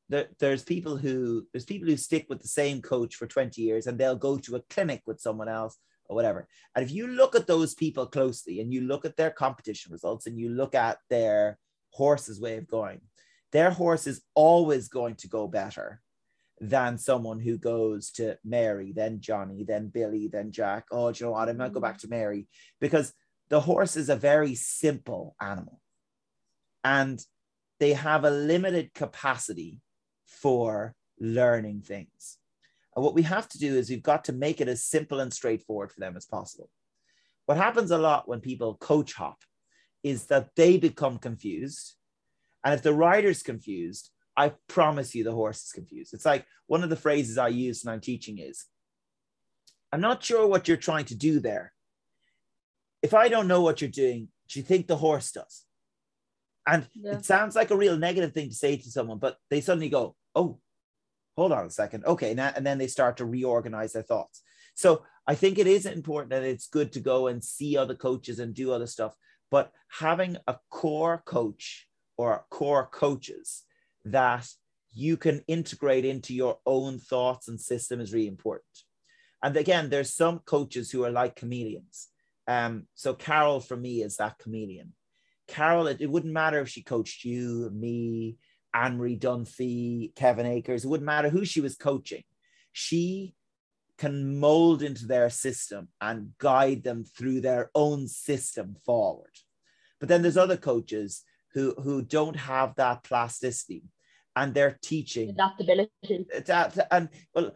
[0.08, 3.86] there, there's people who there's people who stick with the same coach for 20 years
[3.86, 5.76] and they'll go to a clinic with someone else
[6.08, 6.46] or whatever.
[6.74, 10.26] And if you look at those people closely and you look at their competition results
[10.26, 11.58] and you look at their
[11.90, 13.00] horse's way of going,
[13.52, 16.00] their horse is always going to go better
[16.60, 20.86] than someone who goes to Mary, then Johnny, then Billy, then Jack.
[20.90, 21.48] Oh, do you know what?
[21.48, 22.02] I might go back mm.
[22.02, 22.46] to Mary
[22.80, 23.12] because
[23.48, 25.80] the horse is a very simple animal
[26.82, 27.22] and
[27.78, 29.80] they have a limited capacity
[30.26, 32.38] for learning things.
[32.94, 35.32] And what we have to do is we've got to make it as simple and
[35.32, 36.70] straightforward for them as possible.
[37.44, 39.38] What happens a lot when people coach hop
[40.02, 41.96] is that they become confused.
[42.64, 46.12] And if the rider's confused, I promise you the horse is confused.
[46.12, 48.66] It's like one of the phrases I use when I'm teaching is,
[49.92, 51.72] I'm not sure what you're trying to do there.
[53.02, 55.64] If I don't know what you're doing, do you think the horse does?
[56.66, 57.12] And yeah.
[57.12, 60.16] it sounds like a real negative thing to say to someone, but they suddenly go,
[60.34, 60.58] oh,
[61.36, 62.04] hold on a second.
[62.04, 62.34] Okay.
[62.34, 64.42] Now, and then they start to reorganize their thoughts.
[64.74, 68.38] So I think it is important and it's good to go and see other coaches
[68.40, 69.14] and do other stuff.
[69.50, 71.86] But having a core coach
[72.18, 73.62] or core coaches
[74.06, 74.48] that
[74.94, 78.64] you can integrate into your own thoughts and system is really important.
[79.42, 82.08] And again, there's some coaches who are like chameleons.
[82.48, 84.94] Um, so Carol for me is that chameleon.
[85.48, 88.38] Carol, it, it wouldn't matter if she coached you, me,
[88.72, 92.22] Anne-Marie Dunphy, Kevin Akers, it wouldn't matter who she was coaching.
[92.72, 93.34] She
[93.98, 99.32] can mold into their system and guide them through their own system forward.
[99.98, 101.22] But then there's other coaches
[101.54, 103.84] who, who don't have that plasticity
[104.36, 106.26] and they're teaching adaptability.
[106.34, 107.52] Adapt and well,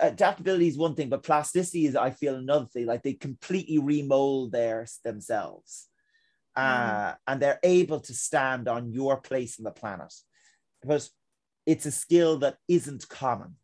[0.00, 2.86] adaptability is one thing, but plasticity is, I feel, another thing.
[2.86, 5.88] Like they completely remold their themselves,
[6.58, 6.62] mm.
[6.62, 10.12] uh, and they're able to stand on your place in the planet,
[10.82, 11.10] because
[11.64, 13.56] it's a skill that isn't common.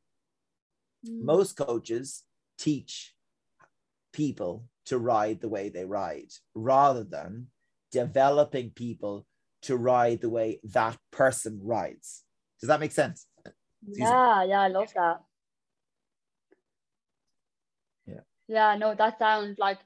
[1.07, 1.25] Mm.
[1.25, 2.23] Most coaches
[2.57, 3.14] teach
[4.12, 7.49] people to ride the way they ride, rather than
[7.93, 9.27] developing people
[9.62, 12.23] to ride the way that person rides.
[12.61, 13.27] Does that make sense?
[13.87, 15.23] Yeah, yeah, I love that.
[18.07, 18.21] Yeah.
[18.49, 19.79] Yeah, no, that sounds like,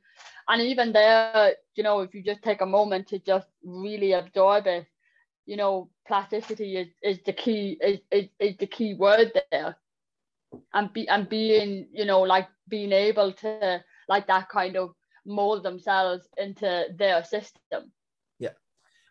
[0.49, 4.66] and even there, you know, if you just take a moment to just really absorb
[4.66, 4.87] it,
[5.47, 9.77] you know, plasticity is, is the key is, is, is the key word there.
[10.72, 14.95] And be and being, you know, like being able to like that kind of
[15.27, 17.91] mold themselves into their system.
[18.39, 18.51] Yeah.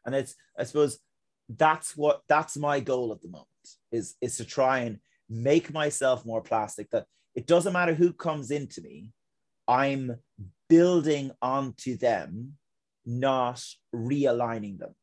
[0.05, 0.99] And it's I suppose
[1.49, 3.47] that's what that's my goal at the moment
[3.91, 8.51] is is to try and make myself more plastic that it doesn't matter who comes
[8.51, 9.11] into me
[9.67, 10.15] i'm
[10.69, 12.53] building onto them
[13.05, 13.63] not
[13.93, 14.95] realigning them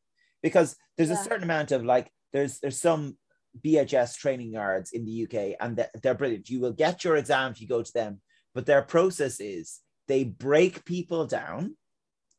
[0.42, 1.20] because there's yeah.
[1.20, 3.16] a certain amount of like there's there's some
[3.64, 7.60] bhs training yards in the uk and they're brilliant you will get your exam if
[7.60, 8.20] you go to them
[8.54, 11.76] but their process is they break people down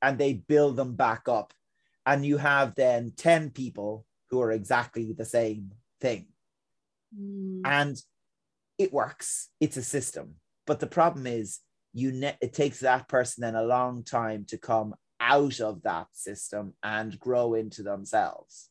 [0.01, 1.53] and they build them back up
[2.05, 6.27] and you have then 10 people who are exactly the same thing.
[7.17, 7.61] Mm.
[7.65, 8.01] And
[8.77, 9.49] it works.
[9.59, 10.35] It's a system.
[10.65, 11.59] But the problem is
[11.93, 16.07] you ne- it takes that person then a long time to come out of that
[16.13, 18.69] system and grow into themselves.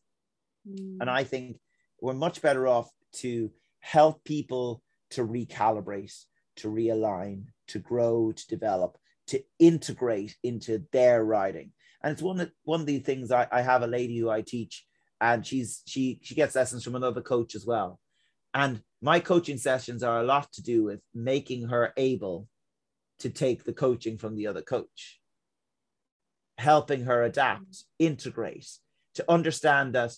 [0.69, 0.99] Mm.
[1.01, 1.59] And I think
[2.01, 3.51] we're much better off to
[3.81, 6.15] help people to recalibrate,
[6.57, 8.97] to realign, to grow, to develop,
[9.29, 11.73] to integrate into their riding.
[12.03, 14.43] And it's one of one of the things I, I have a lady who I
[14.43, 14.87] teach,
[15.21, 18.01] and she's she she gets lessons from another coach as well.
[18.55, 22.49] And my coaching sessions are a lot to do with making her able
[23.21, 25.21] to take the coaching from the other coach,
[26.59, 28.69] helping her adapt, integrate,
[29.15, 30.13] to understand that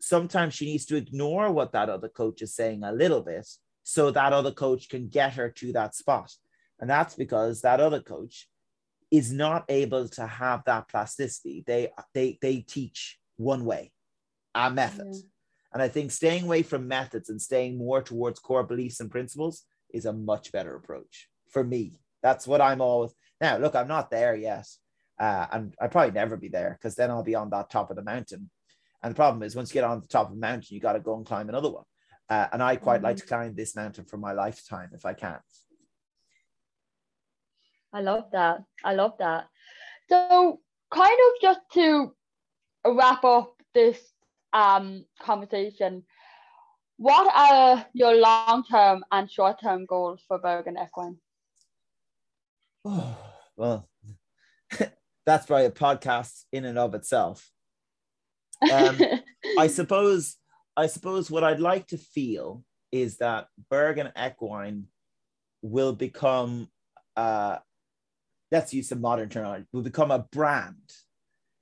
[0.00, 3.46] sometimes she needs to ignore what that other coach is saying a little bit
[3.82, 6.32] so that other coach can get her to that spot.
[6.80, 8.48] And that's because that other coach
[9.16, 11.62] is not able to have that plasticity.
[11.66, 13.92] They they they teach one way,
[14.54, 15.12] a method.
[15.12, 15.20] Yeah.
[15.72, 19.62] And I think staying away from methods and staying more towards core beliefs and principles
[19.92, 22.00] is a much better approach for me.
[22.22, 23.56] That's what I'm always now.
[23.58, 24.66] Look, I'm not there yet.
[25.20, 27.96] Uh, and I'd probably never be there because then I'll be on that top of
[27.96, 28.50] the mountain.
[29.00, 30.94] And the problem is, once you get on the top of the mountain, you got
[30.94, 31.84] to go and climb another one.
[32.28, 33.04] Uh, and I quite mm-hmm.
[33.04, 35.38] like to climb this mountain for my lifetime if I can.
[37.94, 38.64] I love that.
[38.84, 39.46] I love that.
[40.08, 40.60] So,
[40.92, 42.14] kind of just to
[42.84, 43.98] wrap up this
[44.52, 46.02] um, conversation,
[46.96, 51.18] what are your long term and short term goals for Bergin Equine?
[52.84, 53.16] Oh,
[53.56, 53.88] well,
[55.26, 57.48] that's probably a podcast in and of itself.
[58.72, 58.98] Um,
[59.58, 60.36] I suppose,
[60.76, 64.86] I suppose what I'd like to feel is that Bergin Equine
[65.62, 66.68] will become,
[67.16, 67.58] uh,
[68.50, 70.92] let's use some modern terminology, will become a brand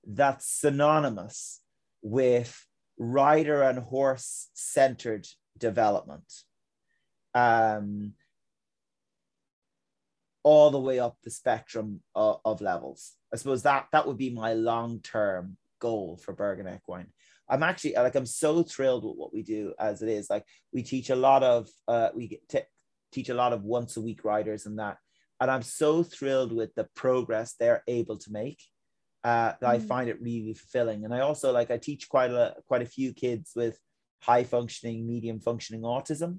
[0.07, 1.61] that's synonymous
[2.03, 2.67] with
[2.99, 5.27] rider and horse centered
[5.59, 6.31] development.
[7.35, 8.15] Um,
[10.45, 13.13] all the way up the spectrum of, of levels.
[13.33, 17.07] I suppose that that would be my long term goal for Bergin Equine.
[17.49, 20.31] I'm actually like I'm so thrilled with what we do as it is.
[20.31, 22.61] Like we teach a lot of uh, we t-
[23.13, 24.99] teach a lot of once a week riders and that,
[25.43, 28.63] and I'm so thrilled with the progress they're able to make.
[29.25, 29.67] Uh, mm.
[29.67, 32.87] I find it really fulfilling, and I also like I teach quite a quite a
[32.87, 33.77] few kids with
[34.23, 36.39] high functioning, medium functioning autism,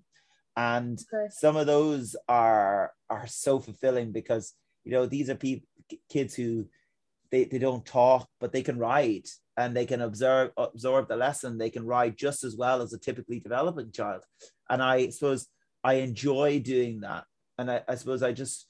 [0.56, 1.28] and okay.
[1.32, 4.54] some of those are are so fulfilling because
[4.86, 5.68] you know these are people
[6.10, 6.66] kids who
[7.30, 9.28] they, they don't talk but they can write
[9.58, 12.98] and they can observe absorb the lesson they can write just as well as a
[12.98, 14.24] typically developing child
[14.70, 15.48] and i suppose
[15.84, 17.26] i enjoy doing that
[17.58, 18.68] and i, I suppose i just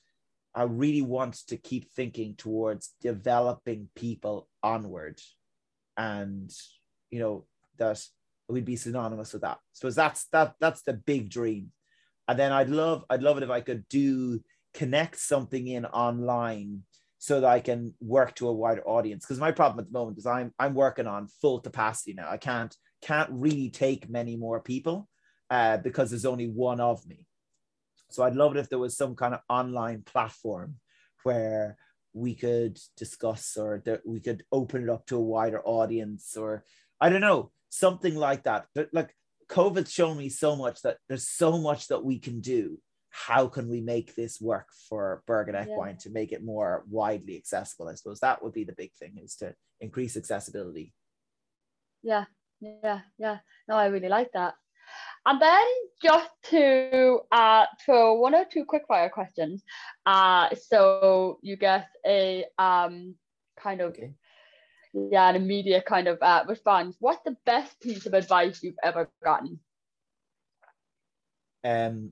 [0.56, 5.20] i really want to keep thinking towards developing people onward
[5.97, 6.51] and
[7.12, 7.45] you know
[7.78, 8.04] that
[8.47, 9.60] we'd be synonymous with that.
[9.74, 11.72] So that's that that's the big dream.
[12.28, 14.41] And then I'd love I'd love it if I could do
[14.74, 16.82] connect something in online
[17.20, 19.26] so that I can work to a wider audience.
[19.26, 22.30] Because my problem at the moment is I'm I'm working on full capacity now.
[22.30, 25.10] I can't can't really take many more people
[25.49, 27.28] uh, because there's only one of me.
[28.14, 30.76] So I'd love it if there was some kind of online platform
[31.24, 31.78] where
[32.14, 36.64] we could discuss or that we could open it up to a wider audience or
[37.01, 38.68] I don't know something like that.
[38.76, 39.16] But like
[39.49, 42.78] COVID's shown me so much that there's so much that we can do.
[43.09, 45.99] How can we make this work for Bergin Equine yeah.
[46.01, 47.88] to make it more widely accessible?
[47.88, 50.93] I suppose that would be the big thing is to increase accessibility.
[52.03, 52.26] Yeah,
[52.61, 53.39] yeah, yeah.
[53.68, 54.53] No, I really like that.
[55.26, 55.66] And then
[56.04, 59.64] just to uh throw one or two quick fire questions.
[60.06, 63.16] Uh so you get a um
[63.58, 64.14] kind of okay
[64.94, 66.96] yeah, an immediate kind of uh, response.
[67.00, 69.60] What's the best piece of advice you've ever gotten?
[71.64, 72.12] Um,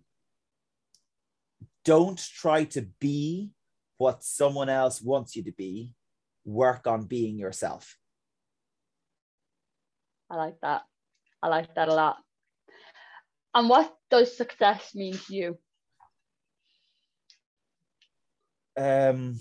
[1.86, 3.52] don't try to be
[3.98, 5.94] what someone else wants you to be.
[6.44, 7.98] Work on being yourself.
[10.30, 10.82] I like that.
[11.44, 12.18] I like that a lot.
[13.54, 15.58] And what does success mean to you?
[18.78, 19.40] Um,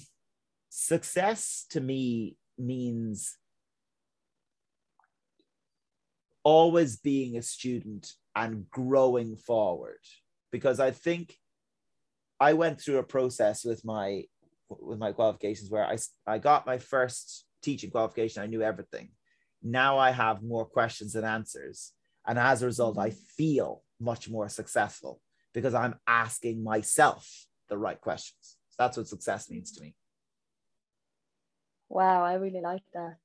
[0.69, 3.37] success to me means
[6.43, 10.01] always being a student and growing forward.
[10.51, 11.37] Because i think
[12.41, 14.25] i went through a process with my
[14.69, 15.97] with my qualifications where i
[16.27, 19.11] i got my first teaching qualification i knew everything.
[19.63, 21.93] Now i have more questions than answers.
[22.27, 25.21] And as a result i feel much more successful
[25.53, 29.95] because i'm asking myself the right questions so that's what success means to me
[31.91, 33.17] Wow, I really like that.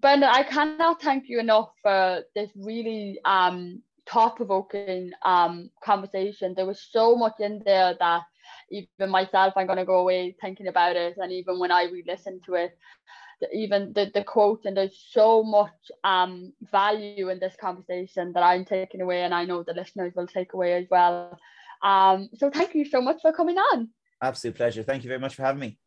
[0.00, 6.54] Brendan, I cannot thank you enough for this really um, thought-provoking um, conversation.
[6.56, 8.22] There was so much in there that
[8.70, 11.16] even myself, I'm going to go away thinking about it.
[11.18, 12.78] And even when I re-listen to it,
[13.52, 18.64] even the, the quote and there's so much um value in this conversation that I'm
[18.64, 21.38] taking away and I know the listeners will take away as well.
[21.82, 23.90] Um, so thank you so much for coming on.
[24.20, 24.82] Absolute pleasure.
[24.82, 25.78] Thank you very much for having me.